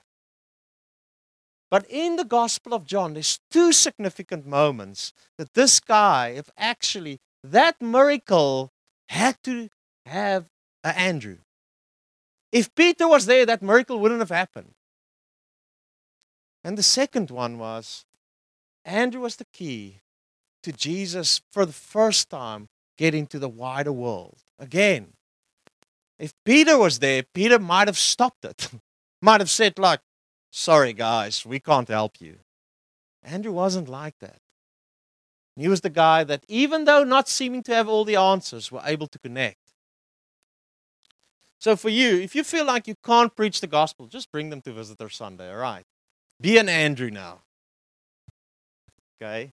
[1.71, 7.21] But in the Gospel of John, there's two significant moments that this guy, if actually
[7.45, 8.73] that miracle
[9.11, 9.69] had to
[10.07, 10.47] have
[10.83, 11.39] an Andrew.
[12.51, 14.73] If Peter was there, that miracle wouldn't have happened.
[16.65, 18.07] And the second one was
[18.87, 20.01] Andrew was the key
[20.63, 24.39] to Jesus for the first time getting to the wider world.
[24.59, 25.13] Again,
[26.19, 28.71] if Peter was there, Peter might have stopped it.
[29.23, 30.01] might have said, like,
[30.51, 32.39] sorry guys, we can't help you.
[33.23, 34.39] Andrew wasn't like that.
[35.57, 38.83] He was the guy that, even though not seeming to have all the answers, were
[38.85, 39.59] able to connect.
[41.59, 44.61] So for you, if you feel like you can't preach the gospel, just bring them
[44.63, 45.85] to Visitor Sunday, all right?
[46.41, 47.41] Be an Andrew now.
[49.21, 49.53] Okay?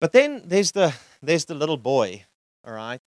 [0.00, 2.24] But then there's the there's the little boy,
[2.64, 3.00] all right?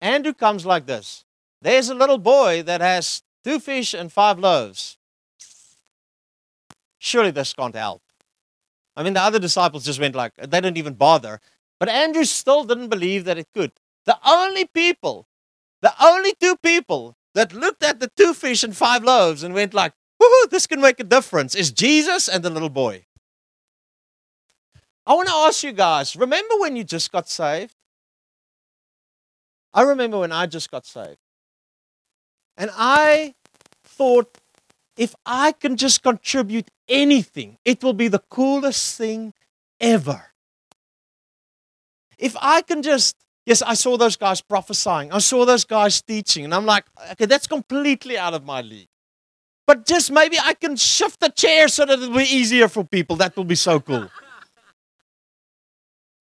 [0.00, 1.24] Andrew comes like this.
[1.60, 4.98] There's a little boy that has two fish and five loaves.
[6.98, 8.02] Surely this can't help.
[8.96, 11.40] I mean, the other disciples just went like, they didn't even bother.
[11.78, 13.72] But Andrew still didn't believe that it could.
[14.06, 15.28] The only people,
[15.82, 19.74] the only two people that looked at the two fish and five loaves and went
[19.74, 23.06] like, woohoo, this can make a difference is Jesus and the little boy.
[25.08, 27.74] I want to ask you guys, remember when you just got saved?
[29.72, 31.16] I remember when I just got saved.
[32.58, 33.34] And I
[33.84, 34.36] thought,
[34.98, 39.32] if I can just contribute anything, it will be the coolest thing
[39.80, 40.26] ever.
[42.18, 43.16] If I can just,
[43.46, 47.24] yes, I saw those guys prophesying, I saw those guys teaching, and I'm like, okay,
[47.24, 48.88] that's completely out of my league.
[49.66, 53.16] But just maybe I can shift the chair so that it'll be easier for people.
[53.16, 54.10] That will be so cool.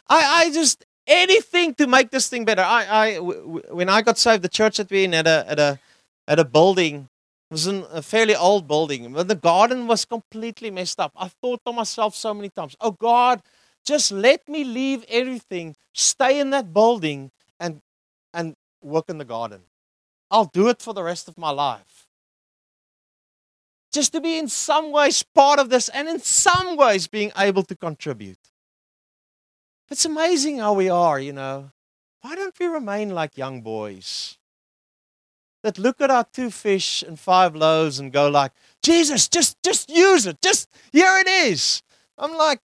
[0.09, 2.61] I, I just anything to make this thing better.
[2.63, 5.79] I, when I got saved, the church that we in at a at a
[6.27, 7.09] at a building
[7.49, 11.13] it was a fairly old building, but the garden was completely messed up.
[11.15, 13.41] I thought to myself so many times, "Oh God,
[13.85, 17.81] just let me leave everything, stay in that building, and
[18.33, 19.61] and work in the garden.
[20.29, 22.07] I'll do it for the rest of my life."
[23.93, 27.63] Just to be in some ways part of this, and in some ways being able
[27.63, 28.51] to contribute.
[29.89, 31.71] It's amazing how we are, you know.
[32.21, 34.37] Why don't we remain like young boys?
[35.63, 38.51] That look at our two fish and five loaves and go like,
[38.83, 40.41] Jesus, just just use it.
[40.41, 41.81] Just here it is.
[42.17, 42.61] I'm like,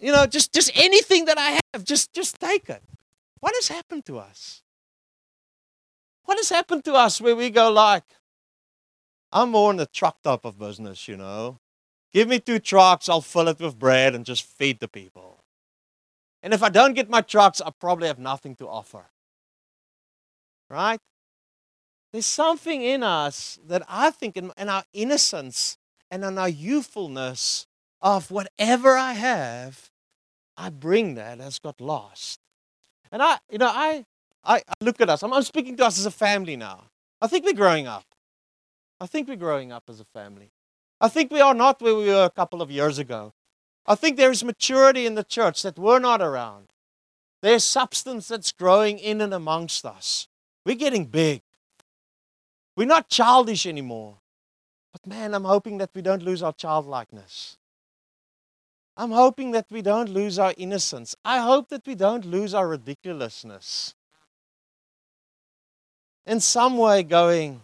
[0.00, 2.82] you know, just just anything that I have, just just take it.
[3.40, 4.62] What has happened to us?
[6.24, 8.04] What has happened to us where we go like,
[9.32, 11.58] I'm more in the truck type of business, you know.
[12.12, 15.25] Give me two trucks, I'll fill it with bread and just feed the people.
[16.46, 19.06] And if I don't get my trucks, I probably have nothing to offer.
[20.70, 21.00] Right?
[22.12, 25.76] There's something in us that I think in, in our innocence
[26.08, 27.66] and in our youthfulness
[28.00, 29.90] of whatever I have,
[30.56, 32.38] I bring that has got lost.
[33.10, 34.04] And I, you know, I,
[34.44, 35.24] I, I look at us.
[35.24, 36.84] I'm, I'm speaking to us as a family now.
[37.20, 38.04] I think we're growing up.
[39.00, 40.52] I think we're growing up as a family.
[41.00, 43.32] I think we are not where we were a couple of years ago.
[43.86, 46.66] I think there is maturity in the church that we're not around.
[47.42, 50.26] There's substance that's growing in and amongst us.
[50.64, 51.42] We're getting big.
[52.76, 54.16] We're not childish anymore.
[54.92, 57.56] But man, I'm hoping that we don't lose our childlikeness.
[58.96, 61.14] I'm hoping that we don't lose our innocence.
[61.24, 63.94] I hope that we don't lose our ridiculousness.
[66.26, 67.62] In some way, going,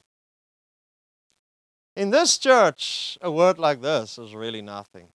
[1.97, 5.09] in this church, a word like this is really nothing.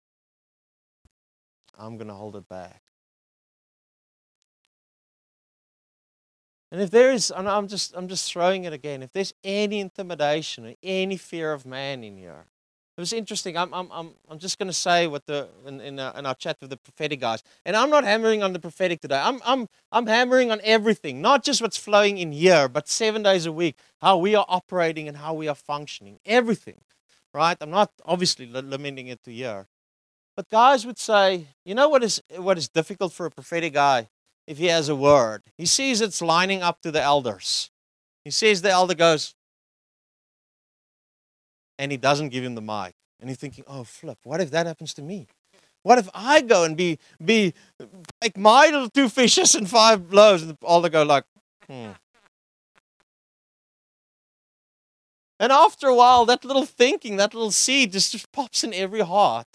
[1.78, 2.82] I'm going to hold it back.
[6.72, 9.80] And if there is, and I'm just, I'm just throwing it again, if there's any
[9.80, 12.46] intimidation or any fear of man in here,
[12.98, 13.56] it was interesting.
[13.56, 16.34] I'm, I'm, I'm, I'm just going to say what the in, in, our, in our
[16.34, 19.22] chat with the prophetic guys, and I'm not hammering on the prophetic today.
[19.24, 23.46] I'm, I'm, I'm hammering on everything, not just what's flowing in here, but seven days
[23.46, 26.82] a week, how we are operating and how we are functioning, everything,
[27.36, 27.56] right?
[27.62, 29.68] I'm not obviously limiting it to here,
[30.38, 34.08] but guys would say, you know what is what is difficult for a prophetic guy
[34.46, 35.42] if he has a word?
[35.58, 37.72] He sees it's lining up to the elders.
[38.24, 39.34] He sees the elder goes,
[41.80, 42.94] and he doesn't give him the mic.
[43.20, 45.28] And he's thinking, oh flip, what if that happens to me?
[45.82, 47.56] What if I go and be be
[48.22, 51.24] like my little two fishes and five loaves, and the elder go like,
[51.68, 51.90] hmm.
[55.40, 59.02] And after a while, that little thinking, that little seed just, just pops in every
[59.02, 59.48] heart.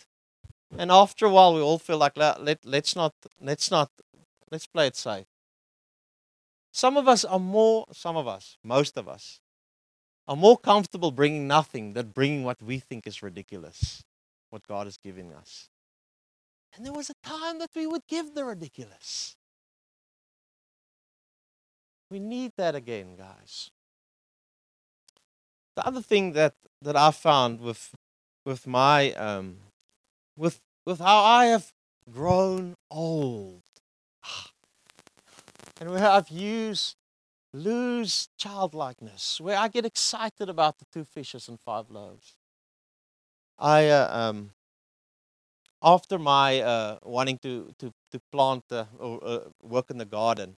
[0.79, 3.91] And after a while, we all feel like let, let let's not let's not
[4.51, 5.27] let's play it safe.
[6.73, 9.41] Some of us are more, some of us, most of us,
[10.27, 14.03] are more comfortable bringing nothing than bringing what we think is ridiculous,
[14.49, 15.69] what God is giving us.
[16.75, 19.37] And there was a time that we would give the ridiculous.
[22.11, 23.71] We need that again, guys.
[25.77, 27.95] The other thing that, that I found with
[28.45, 29.59] with my um,
[30.37, 31.73] with with how I have
[32.11, 33.63] grown old,
[35.81, 36.97] and where I've used
[37.55, 42.37] lose childlikeness, where I get excited about the two fishes and five loaves.
[43.59, 44.53] I uh, um,
[45.83, 50.57] after my uh, wanting to to to plant uh, or uh, work in the garden,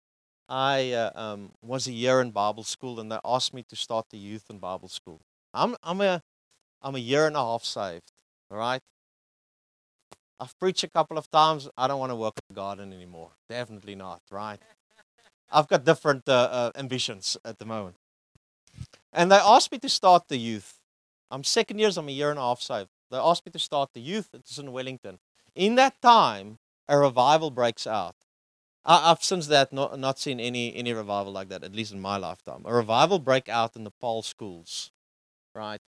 [0.49, 4.07] I uh, um, was a year in Bible school, and they asked me to start
[4.11, 5.21] the youth in Bible school.
[5.53, 6.23] I'm I'm a
[6.83, 8.13] I'm a year and a half saved.
[8.51, 8.83] All right.
[10.41, 11.69] I've preached a couple of times.
[11.77, 13.31] I don't want to work in the garden anymore.
[13.49, 14.21] Definitely not.
[14.31, 14.61] Right.
[15.51, 17.97] I've got different uh, uh, ambitions at the moment.
[19.13, 20.81] And they asked me to start the youth.
[21.31, 21.97] I'm second years.
[21.97, 22.91] I'm a year and a half saved.
[23.11, 24.31] They asked me to start the youth.
[24.33, 25.19] It's in Wellington.
[25.55, 26.59] In that time,
[26.89, 28.17] a revival breaks out.
[28.85, 32.01] I, I've since that not, not seen any any revival like that, at least in
[32.01, 32.63] my lifetime.
[32.65, 34.91] A revival break out in the Paarl schools,
[35.55, 35.81] right?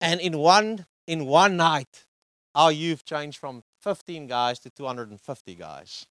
[0.00, 2.04] And in one in one night,
[2.54, 6.06] our youth changed from 15 guys to 250 guys,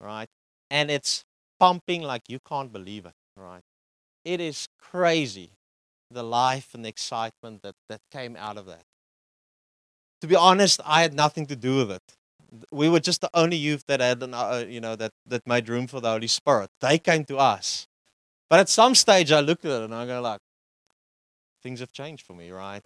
[0.00, 0.28] right?
[0.70, 1.24] And it's
[1.58, 3.62] pumping like you can't believe it, right?
[4.24, 5.52] It is crazy,
[6.10, 8.84] the life and the excitement that that came out of that.
[10.20, 12.16] To be honest, I had nothing to do with it
[12.70, 15.68] we were just the only youth that had an, uh, you know that that made
[15.68, 17.86] room for the holy spirit they came to us
[18.50, 20.40] but at some stage i looked at it and i go like
[21.62, 22.84] things have changed for me right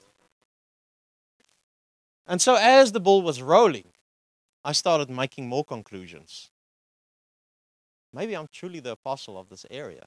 [2.26, 3.92] and so as the ball was rolling
[4.64, 6.50] i started making more conclusions.
[8.12, 10.06] Maybe i'm truly the apostle of this area.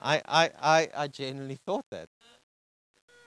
[0.00, 2.08] I i i, I genuinely thought that.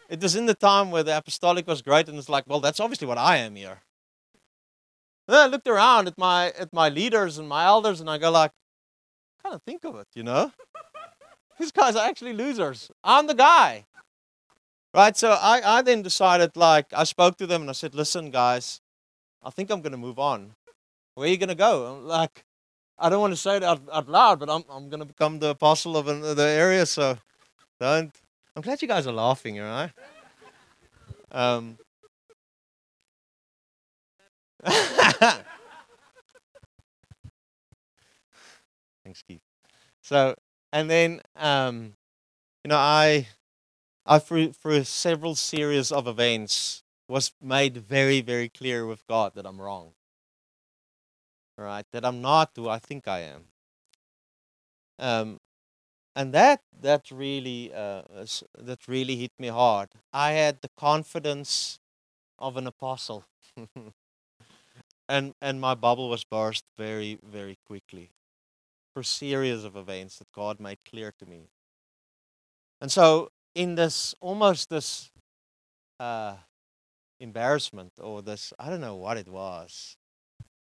[0.10, 2.80] It was in the time where the apostolic was great and it's like well that's
[2.80, 3.82] obviously what i am here.
[5.28, 8.30] Then I looked around at my at my leaders and my elders, and I go
[8.30, 8.52] like,
[9.42, 10.52] kind of think of it, you know.
[11.60, 12.92] These guys are actually losers.
[13.04, 13.86] I'm the guy,
[14.96, 15.16] right?
[15.18, 18.82] So I I then decided like I spoke to them and I said, listen, guys,
[19.44, 20.56] I think I'm gonna move on.
[21.16, 21.86] Where are you gonna go?
[21.86, 22.44] I'm like,
[22.98, 25.50] I don't want to say it out, out loud, but I'm I'm gonna become the
[25.50, 26.86] apostle of the area.
[26.86, 27.18] So
[27.80, 28.14] don't.
[28.56, 29.92] I'm glad you guys are laughing, all right?
[31.32, 31.78] Um,
[39.04, 39.42] Thanks, Keith.
[40.02, 40.36] So,
[40.74, 41.94] and then, um,
[42.64, 43.28] you know, I,
[44.06, 49.46] I through through several series of events was made very, very clear with God that
[49.46, 49.94] I'm wrong.
[51.58, 53.50] Right, that I'm not who I think I am.
[55.00, 55.40] Um,
[56.16, 58.04] and that that really uh,
[58.60, 59.90] that really hit me hard.
[60.14, 61.80] I had the confidence
[62.40, 63.26] of an apostle.
[65.10, 68.12] and and my bubble was burst very very quickly
[68.94, 71.50] for series of events that god made clear to me
[72.82, 75.10] and so in this almost this
[76.00, 76.36] uh,
[77.20, 79.98] embarrassment or this i don't know what it was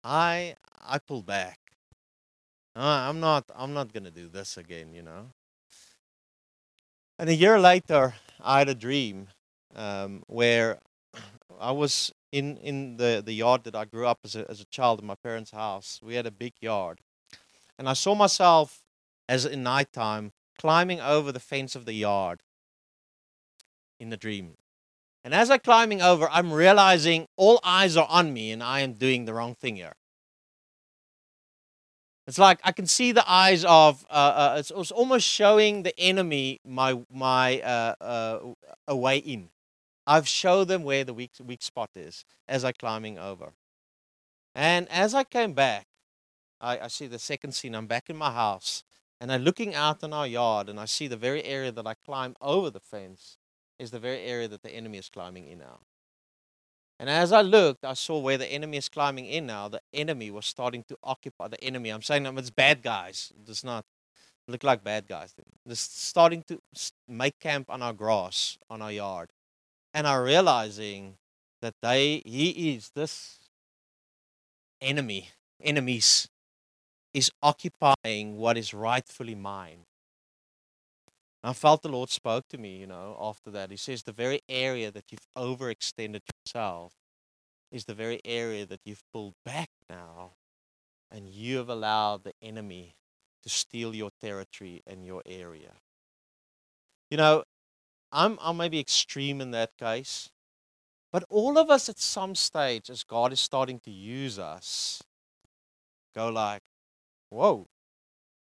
[0.04, 1.60] i i pulled back.
[2.76, 5.28] Uh, i'm not i'm not to do this again you know?
[7.20, 9.28] And a year later i had a dream
[9.76, 10.80] um, where
[11.60, 14.66] i was in in the the yard that I grew up as a as a
[14.66, 16.00] child in my parents' house.
[16.04, 17.00] We had a big yard,
[17.78, 18.84] and I saw myself
[19.28, 22.44] as in nighttime climbing over the fence of the yard
[24.00, 24.56] in the dream.
[25.24, 28.94] And as I'm climbing over, I'm realizing all eyes are on me, and I am
[28.94, 29.94] doing the wrong thing here.
[32.26, 34.06] It's like I can see the eyes of.
[34.10, 38.40] Uh, uh, it's, it's, almost showing the enemy my my uh, uh
[38.88, 39.50] a way in.
[40.06, 43.54] I've showed them where the weak, weak spot is as I'm climbing over.
[44.56, 45.88] And as I came back,
[46.62, 47.76] I, I see the second scene.
[47.76, 48.84] I'm back in my house
[49.20, 51.94] and I'm looking out in our yard and I see the very area that I
[52.06, 53.39] climb over the fence
[53.80, 55.80] is the very area that the enemy is climbing in now.
[57.00, 59.70] And as I looked, I saw where the enemy is climbing in now.
[59.70, 61.90] The enemy was starting to occupy the enemy.
[61.90, 63.32] I'm saying it's bad guys.
[63.36, 63.86] It does not
[64.48, 65.34] look like bad guys.
[65.66, 66.60] They're starting to
[67.08, 69.30] make camp on our grass, on our yard
[69.94, 71.16] and are realizing
[71.62, 73.40] that they he is this
[74.82, 75.30] enemy
[75.62, 76.30] enemies
[77.14, 79.86] is occupying what is rightfully mine
[81.44, 84.42] i felt the lord spoke to me you know after that he says the very
[84.50, 86.94] area that you've overextended yourself
[87.72, 90.32] is the very area that you've pulled back now
[91.12, 92.96] and you have allowed the enemy
[93.42, 95.74] to steal your territory and your area
[97.10, 97.44] you know
[98.12, 100.30] I'm, I may be extreme in that case.
[101.12, 105.02] But all of us at some stage, as God is starting to use us,
[106.16, 106.62] go like,
[107.30, 107.68] whoa,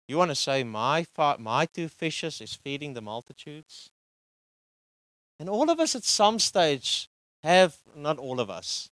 [0.08, 1.06] you want to say my,
[1.38, 3.90] my two fishes is feeding the multitudes?
[5.38, 7.08] And all of us at some stage
[7.42, 8.90] have, not all of us,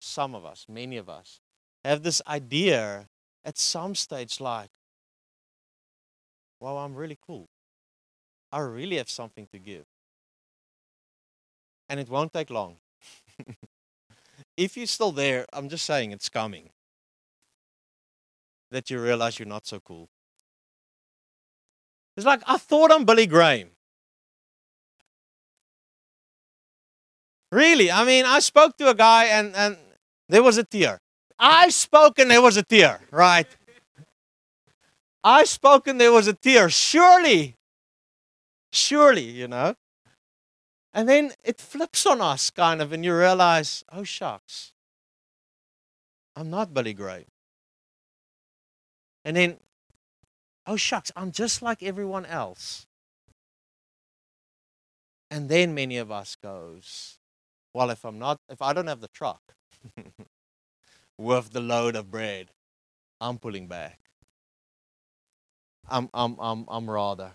[0.00, 1.40] some of us, many of us,
[1.84, 3.08] have this idea
[3.44, 4.70] at some stage like,
[6.60, 7.48] wow, I'm really cool.
[8.52, 9.84] I really have something to give.
[11.88, 12.76] And it won't take long.
[14.56, 16.70] if you're still there, I'm just saying it's coming.
[18.70, 20.08] That you realize you're not so cool.
[22.16, 23.70] It's like, I thought I'm Billy Graham.
[27.50, 27.90] Really?
[27.90, 29.76] I mean, I spoke to a guy and, and
[30.28, 31.00] there was a tear.
[31.38, 33.46] I spoke and there was a tear, right?
[35.24, 36.70] I spoke and there was a tear.
[36.70, 37.56] Surely,
[38.72, 39.74] surely, you know.
[40.94, 44.72] And then it flips on us, kind of, and you realize, oh, shucks,
[46.36, 47.24] I'm not Billy Graham.
[49.24, 49.58] And then,
[50.66, 52.86] oh, shucks, I'm just like everyone else.
[55.30, 57.18] And then many of us goes,
[57.72, 59.54] well, if I'm not, if I don't have the truck
[61.18, 62.50] with the load of bread,
[63.20, 63.98] I'm pulling back.
[65.88, 67.32] I'm, I'm, I'm, I'm rather.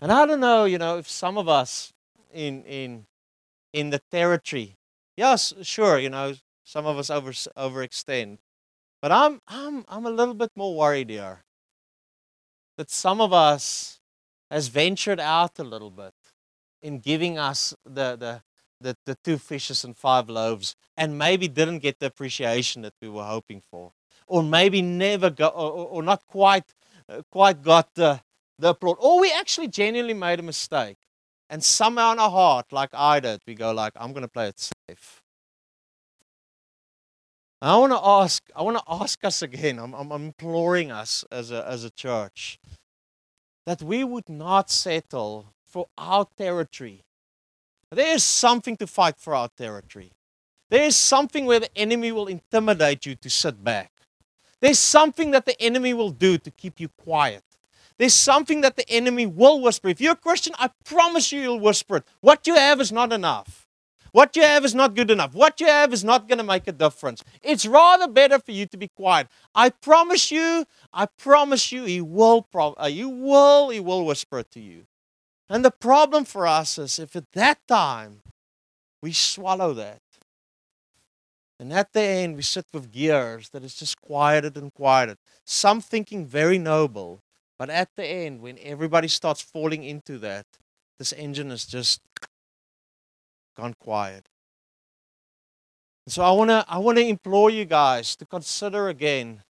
[0.00, 1.92] And I don't know, you know, if some of us
[2.32, 3.06] in, in,
[3.72, 4.76] in the territory,
[5.16, 8.38] yes, sure, you know, some of us over, overextend.
[9.00, 11.44] But I'm, I'm, I'm a little bit more worried here
[12.76, 14.00] that some of us
[14.50, 16.14] has ventured out a little bit
[16.82, 18.42] in giving us the, the,
[18.80, 23.08] the, the two fishes and five loaves and maybe didn't get the appreciation that we
[23.08, 23.92] were hoping for.
[24.26, 26.74] Or maybe never got, or, or not quite,
[27.08, 28.20] uh, quite got the,
[28.58, 28.96] the applaud.
[29.00, 30.96] Or we actually genuinely made a mistake.
[31.50, 34.48] And somehow in our heart, like I did, we go like, I'm going to play
[34.48, 35.23] it safe.
[37.64, 41.50] I want to ask, I want to ask us again, I'm, I'm imploring us as
[41.50, 42.58] a, as a church,
[43.66, 47.04] that we would not settle for our territory
[47.94, 50.10] there is something to fight for our territory.
[50.70, 53.92] There is something where the enemy will intimidate you to sit back.
[54.60, 57.44] There's something that the enemy will do to keep you quiet.
[57.96, 59.88] There's something that the enemy will whisper.
[59.88, 62.04] If you're a Christian, I promise you he'll whisper it.
[62.20, 63.63] What you have is not enough.
[64.14, 65.34] What you have is not good enough.
[65.34, 67.24] What you have is not going to make a difference.
[67.42, 69.26] It's rather better for you to be quiet.
[69.56, 74.60] I promise you, I promise you, he will, uh, you will, he will whisper to
[74.60, 74.86] you.
[75.48, 78.20] And the problem for us is if at that time
[79.02, 80.00] we swallow that,
[81.58, 85.80] and at the end we sit with gears that is just quieted and quieted, some
[85.80, 87.18] thinking very noble,
[87.58, 90.46] but at the end, when everybody starts falling into that,
[91.00, 92.00] this engine is just
[93.54, 94.28] gone quiet.
[96.06, 99.42] And so I want to I want to implore you guys to consider again.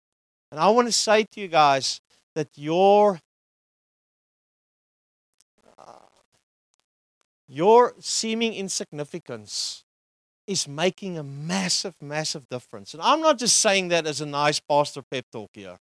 [0.51, 2.01] And I want to say to you guys
[2.35, 3.20] that your
[5.79, 5.93] uh,
[7.49, 9.85] your seeming insignificance
[10.47, 12.95] is making a massive, massive difference.
[12.95, 15.79] And I'm not just saying that as a nice pastor pep talk here.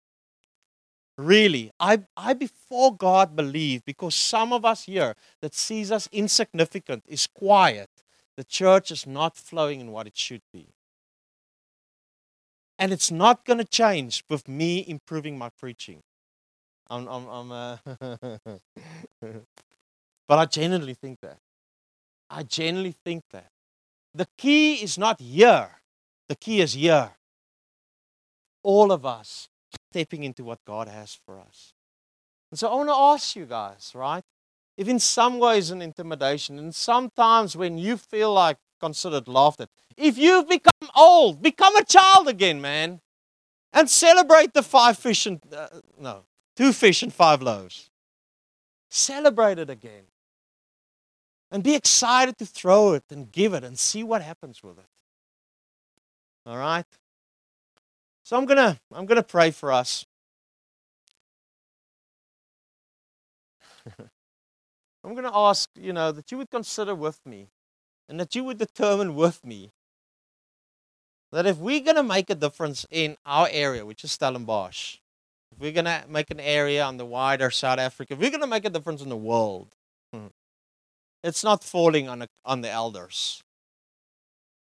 [1.18, 7.04] Really, I, I before God believe because some of us here that sees us insignificant
[7.08, 7.90] is quiet.
[8.38, 10.68] The church is not flowing in what it should be.
[12.78, 16.04] And it's not going to change with me improving my preaching.
[16.90, 17.78] I'm, I'm, I'm uh,
[20.28, 21.38] but I genuinely think that.
[22.30, 23.48] I genuinely think that.
[24.14, 25.70] The key is not here,
[26.28, 27.12] the key is here.
[28.64, 29.48] All of us
[29.92, 31.74] stepping into what God has for us.
[32.52, 34.24] And so I want to ask you guys, right?
[34.78, 39.70] If in some ways an intimidation, and sometimes when you feel like considered laughed at,
[39.96, 43.00] if you've become old, become a child again, man,
[43.72, 45.68] and celebrate the five fish and, uh,
[46.00, 46.24] no,
[46.56, 47.90] two fish and five loaves.
[48.90, 50.04] Celebrate it again
[51.52, 54.86] and be excited to throw it and give it and see what happens with it.
[56.46, 56.86] All right?
[58.24, 60.06] So I'm going to I'm going to pray for us.
[65.06, 67.48] I'm going to ask, you know, that you would consider with me
[68.10, 69.72] and that you would determine with me
[71.32, 74.98] that if we're going to make a difference in our area, which is Stellenbosch,
[75.52, 78.42] if we're going to make an area on the wider South Africa, if we're going
[78.42, 79.76] to make a difference in the world,
[80.12, 80.28] hmm,
[81.24, 83.44] it's not falling on, a, on the elders,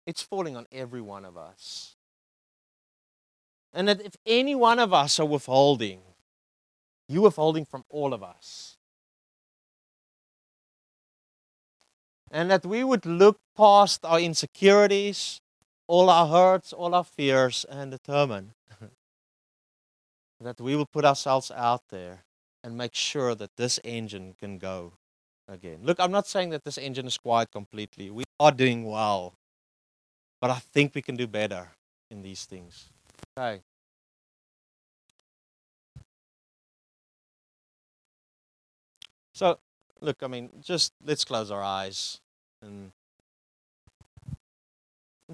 [0.07, 1.95] it's falling on every one of us.
[3.73, 6.01] And that if any one of us are withholding,
[7.09, 8.72] you're withholding from all of us.
[12.35, 15.43] And that we would look past our insecurities,
[15.87, 18.55] all our hurts, all our fears, and determine
[20.41, 22.25] that we will put ourselves out there
[22.65, 24.95] and make sure that this engine can go
[25.47, 25.81] again.
[25.83, 28.11] Look, I'm not saying that this engine is quiet completely.
[28.11, 29.35] We are doing well.
[30.41, 31.73] But I think we can do better
[32.11, 32.89] in these things.
[33.39, 33.61] Okay.
[39.35, 39.59] So,
[40.01, 42.22] look, I mean, just let's close our eyes
[42.63, 42.93] and,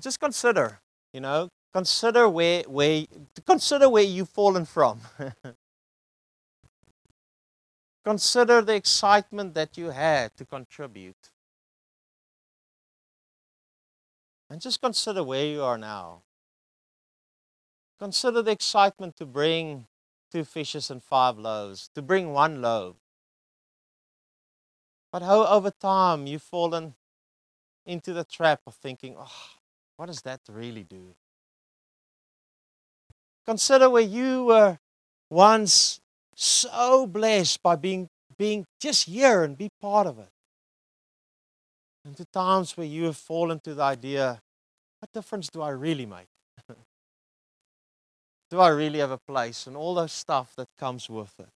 [0.00, 0.78] just consider,
[1.12, 3.04] you know, consider where where
[3.46, 5.00] consider where you've fallen from.
[8.04, 11.30] consider the excitement that you had to contribute.
[14.48, 16.22] And just consider where you are now.
[17.98, 19.86] Consider the excitement to bring
[20.30, 22.96] two fishes and five loaves, to bring one loaf.
[25.10, 26.94] But how over time you've fallen
[27.88, 29.50] into the trap of thinking, oh,
[29.96, 31.14] what does that really do?
[33.46, 34.78] Consider where you were
[35.30, 35.98] once
[36.36, 38.08] so blessed by being,
[38.38, 40.28] being just here and be part of it.
[42.04, 44.40] And to times where you have fallen to the idea,
[45.00, 46.28] what difference do I really make?
[48.50, 49.66] do I really have a place?
[49.66, 51.48] And all those stuff that comes with it.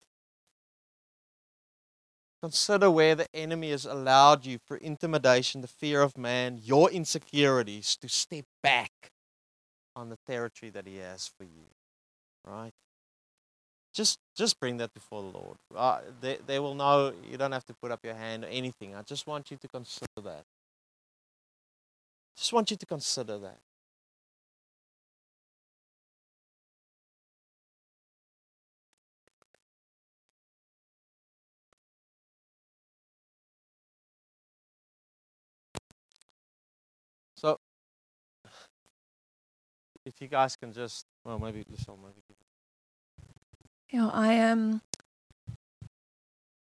[2.43, 7.97] Consider where the enemy has allowed you for intimidation, the fear of man, your insecurities
[7.97, 9.11] to step back
[9.95, 11.67] on the territory that he has for you.
[12.47, 12.73] Right?
[13.93, 15.57] Just just bring that before the Lord.
[15.75, 18.95] Uh, they, they will know you don't have to put up your hand or anything.
[18.95, 20.45] I just want you to consider that.
[22.37, 23.59] Just want you to consider that.
[40.11, 42.23] If you guys can just, well, maybe Lucille, maybe.
[42.29, 42.37] it-
[43.97, 44.83] Yeah, I am.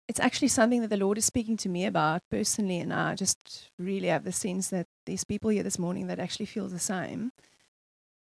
[0.07, 3.69] it's actually something that the Lord is speaking to me about personally, and I just
[3.77, 7.31] really have the sense that these people here this morning that actually feel the same.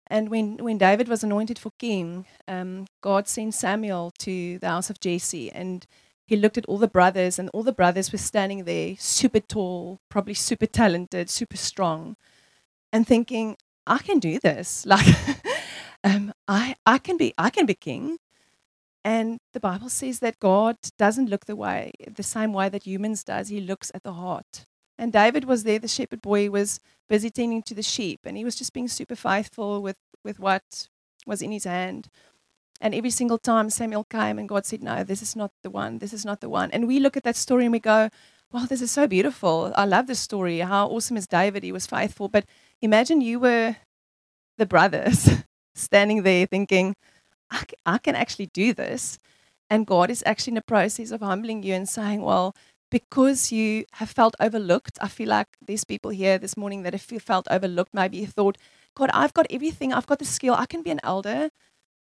[0.09, 4.91] And when, when David was anointed for king, um, God sent Samuel to the house
[4.91, 5.87] of Jesse, and
[6.27, 9.99] he looked at all the brothers, and all the brothers were standing there, super tall,
[10.11, 12.17] probably super talented, super strong,
[12.93, 14.87] and thinking, "I can do this.
[14.93, 15.07] Like,
[16.05, 18.19] um, I I can be I can be king."
[19.05, 23.25] And the Bible says that God doesn't look the way the same way that humans
[23.25, 23.49] does.
[23.49, 24.67] He looks at the heart.
[24.99, 26.79] And David was there, the shepherd boy was
[27.09, 30.89] busy tending to the sheep, and he was just being super faithful with, with what
[31.27, 32.09] was in his hand.
[32.81, 35.99] And every single time Samuel came and God said, No, this is not the one,
[35.99, 36.71] this is not the one.
[36.73, 38.11] And we look at that story and we go,
[38.53, 39.73] Wow, this is so beautiful.
[39.77, 40.59] I love this story.
[40.59, 41.63] How awesome is David?
[41.63, 42.29] He was faithful.
[42.29, 42.45] But
[42.83, 43.77] imagine you were
[44.59, 45.31] the brothers
[45.75, 46.95] standing there thinking,
[47.87, 49.19] I, can actually do this.
[49.69, 52.55] And God is actually in the process of humbling you and saying, Well,
[52.91, 57.23] because you have felt overlooked, I feel like there's people here this morning that have
[57.23, 57.95] felt overlooked.
[57.95, 58.59] Maybe you thought,
[58.95, 59.93] God, I've got everything.
[59.93, 60.55] I've got the skill.
[60.55, 61.49] I can be an elder.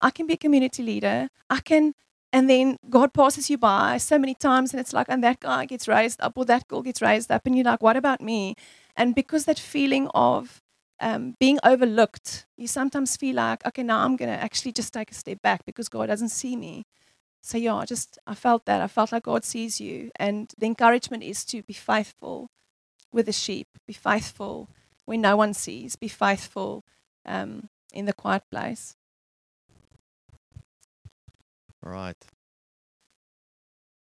[0.01, 1.29] I can be a community leader.
[1.49, 1.93] I can.
[2.31, 5.65] And then God passes you by so many times, and it's like, and that guy
[5.65, 8.55] gets raised up, or that girl gets raised up, and you're like, what about me?
[8.95, 10.61] And because that feeling of
[11.01, 15.11] um, being overlooked, you sometimes feel like, okay, now I'm going to actually just take
[15.11, 16.85] a step back because God doesn't see me.
[17.41, 18.81] So, yeah, I just, I felt that.
[18.81, 20.11] I felt like God sees you.
[20.17, 22.49] And the encouragement is to be faithful
[23.13, 24.69] with the sheep, be faithful
[25.05, 26.83] when no one sees, be faithful
[27.25, 28.95] um, in the quiet place.
[31.83, 32.17] All right.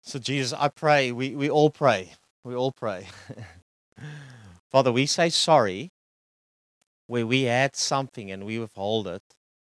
[0.02, 2.14] So, Jesus, I pray, we, we all pray,
[2.44, 3.08] we all pray.
[4.72, 5.92] Father, we say sorry
[7.10, 9.24] where we had something and we withhold it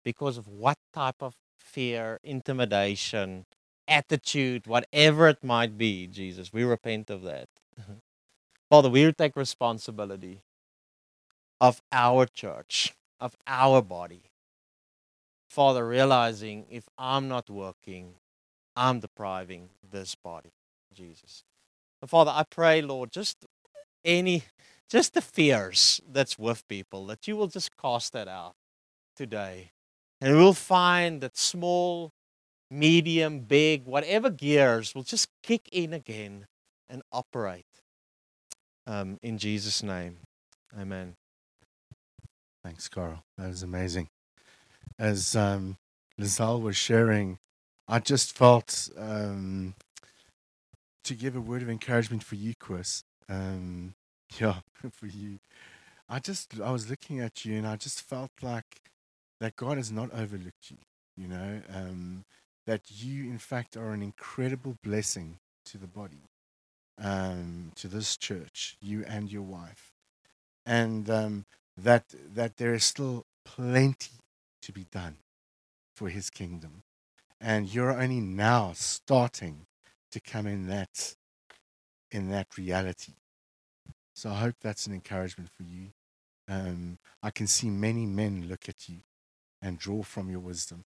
[0.06, 3.48] because of what type of fear, intimidation,
[3.88, 6.54] attitude, whatever it might be, Jesus.
[6.54, 7.50] We repent of that.
[8.70, 10.44] Father, we take responsibility
[11.60, 14.22] of our church, of our body.
[15.50, 18.14] Father, realizing if I'm not working,
[18.76, 20.52] I'm depriving this body,
[20.94, 21.44] Jesus.
[22.00, 23.48] And Father, I pray, Lord, just
[24.06, 24.44] any,
[24.94, 28.54] just the fears that's with people, that you will just cast that out
[29.16, 29.72] today.
[30.22, 32.12] And we'll find that small,
[32.70, 36.46] medium, big, whatever gears will just kick in again
[36.88, 37.66] and operate.
[38.86, 40.18] Um, in Jesus' name,
[40.80, 41.16] amen.
[42.64, 43.24] Thanks, Carel.
[43.40, 44.10] That was amazing.
[45.00, 45.78] As um,
[46.22, 47.40] Lizelle was sharing,
[47.88, 49.74] I just felt um,
[51.04, 53.04] to give a word of encouragement for you, Chris.
[53.28, 53.96] Um,
[54.42, 54.58] yeah,
[54.92, 55.40] for you.
[56.10, 58.82] I just, I was looking at you and I just felt like
[59.42, 60.78] that God has not overlooked you,
[61.18, 62.26] you know, um,
[62.68, 66.24] that you, in fact, are an incredible blessing to the body.
[67.04, 69.94] um, to this church, you and your wife,
[70.66, 71.46] and um,
[71.78, 72.06] that
[72.36, 74.12] that there is still plenty
[74.64, 75.18] to be done
[75.96, 76.84] for His kingdom,
[77.42, 79.66] and you're only now starting
[80.12, 81.16] to come in that
[82.12, 83.14] in that reality.
[84.14, 85.90] So I hope that's an encouragement for you.
[86.48, 89.00] Um, I can see many men look at you
[89.62, 90.84] and draw from your wisdom.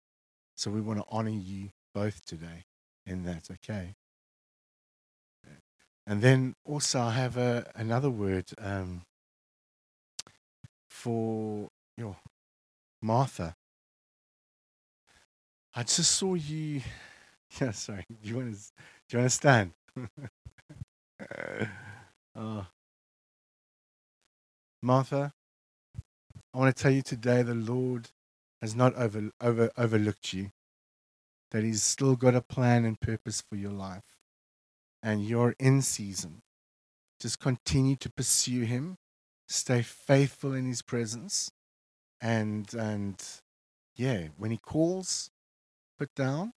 [0.56, 2.66] So we want to honor you both today
[3.06, 3.96] in that, okay?
[6.06, 9.02] And then also, I have a, another word um,
[10.90, 11.68] for
[11.98, 12.16] your
[13.02, 13.56] Martha.
[15.76, 16.82] I just saw you.
[17.62, 18.04] Yeah, sorry.
[18.10, 18.60] Do you want to?
[19.08, 19.72] Do you understand?
[22.36, 22.68] oh.
[24.82, 25.34] Martha,
[26.54, 28.10] I want to tell you today the Lord
[28.62, 30.52] has not over, over, overlooked you,
[31.52, 34.04] that He's still got a plan and purpose for your life.
[35.02, 36.42] And you're in season.
[37.20, 38.98] Just continue to pursue Him,
[39.48, 41.50] stay faithful in His presence,
[42.22, 43.24] and, and
[43.96, 45.32] yeah, when He calls,
[45.98, 46.54] put down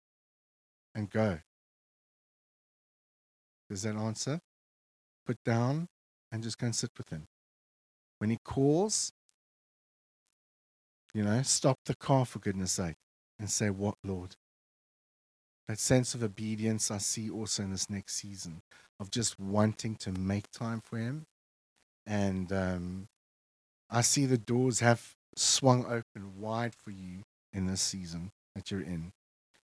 [0.96, 1.40] and go.
[3.70, 4.42] Does that answer?
[5.26, 5.90] Put down
[6.32, 7.28] and just go and sit with Him.
[8.20, 9.12] When He calls,
[11.14, 12.96] you know, stop the car for goodness sake
[13.40, 14.36] and say, What, Lord?
[15.68, 18.62] That sense of obedience I see also in this next season
[19.00, 21.26] of just wanting to make time for Him.
[22.06, 23.08] And um,
[23.90, 28.82] I see the doors have swung open wide for you in this season that you're
[28.82, 29.12] in.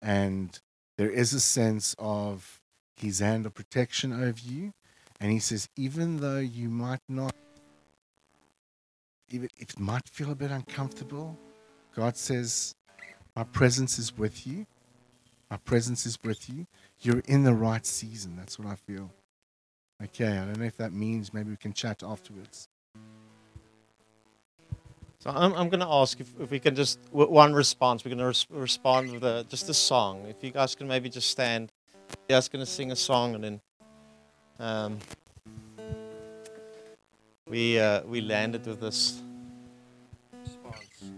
[0.02, 0.58] And
[0.98, 2.60] there is a sense of
[2.96, 4.72] His hand of protection over you.
[5.20, 7.34] And He says, even though you might not
[9.30, 11.38] even if it might feel a bit uncomfortable,
[11.94, 12.74] God says,
[13.36, 14.66] My presence is with you.
[15.50, 16.66] My presence is with you.
[17.00, 18.36] You're in the right season.
[18.36, 19.10] That's what I feel.
[20.02, 22.68] Okay, I don't know if that means maybe we can chat afterwards.
[25.20, 28.04] So I'm, I'm going to ask if, if we can just one response.
[28.04, 30.26] We're going to res- respond with a, just a song.
[30.28, 31.72] If you guys can maybe just stand.
[32.28, 33.60] You guys going to sing a song and then
[34.58, 34.98] um,
[37.48, 39.20] we uh, we landed with this
[40.32, 41.12] response.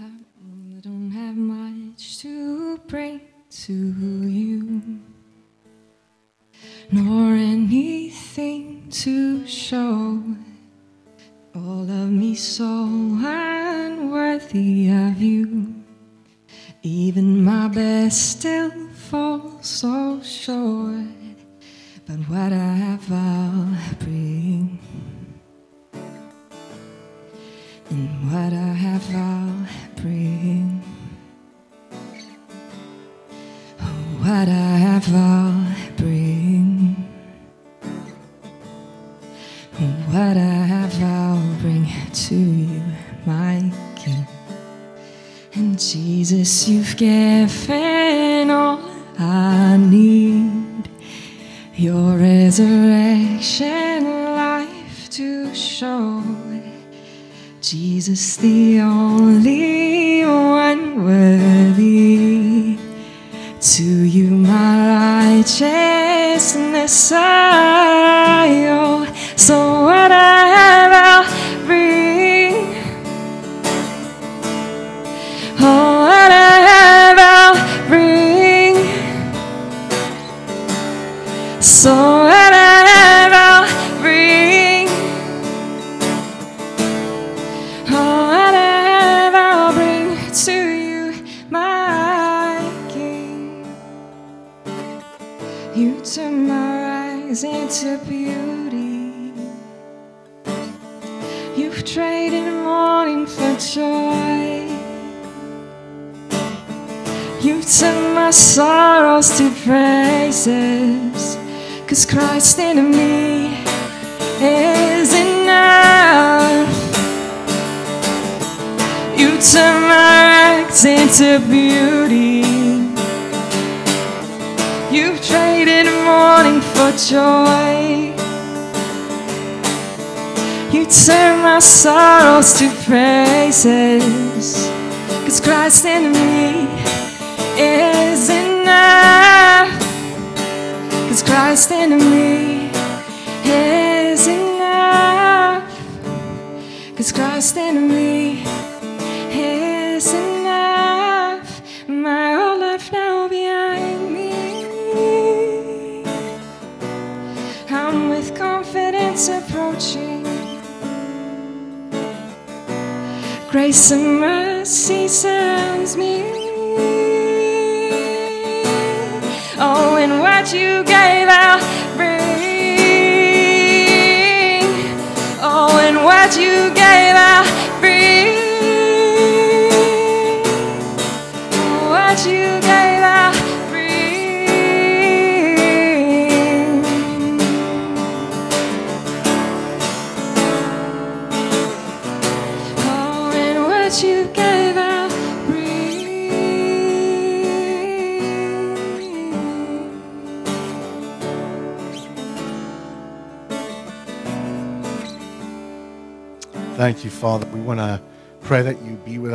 [0.00, 3.20] I don't have much to bring
[3.50, 5.00] to you,
[6.92, 10.22] nor anything to show.
[11.56, 12.64] All of me so
[13.24, 15.74] unworthy of you.
[16.82, 21.23] Even my best still falls so short.
[22.06, 24.78] But what I have, I'll bring.
[27.88, 30.82] And what I have, I'll bring.
[33.80, 33.86] Oh,
[34.20, 37.08] what I have, I'll bring.
[39.80, 42.82] Oh, what I have, I'll bring to you,
[43.24, 44.26] my King.
[45.54, 47.83] And Jesus, you've given
[58.04, 58.63] Jesus, the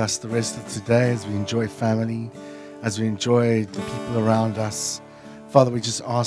[0.10, 2.32] us the rest of today as we enjoy family,
[2.82, 5.02] as we enjoy the people around us.
[5.50, 6.18] Father, we just ask.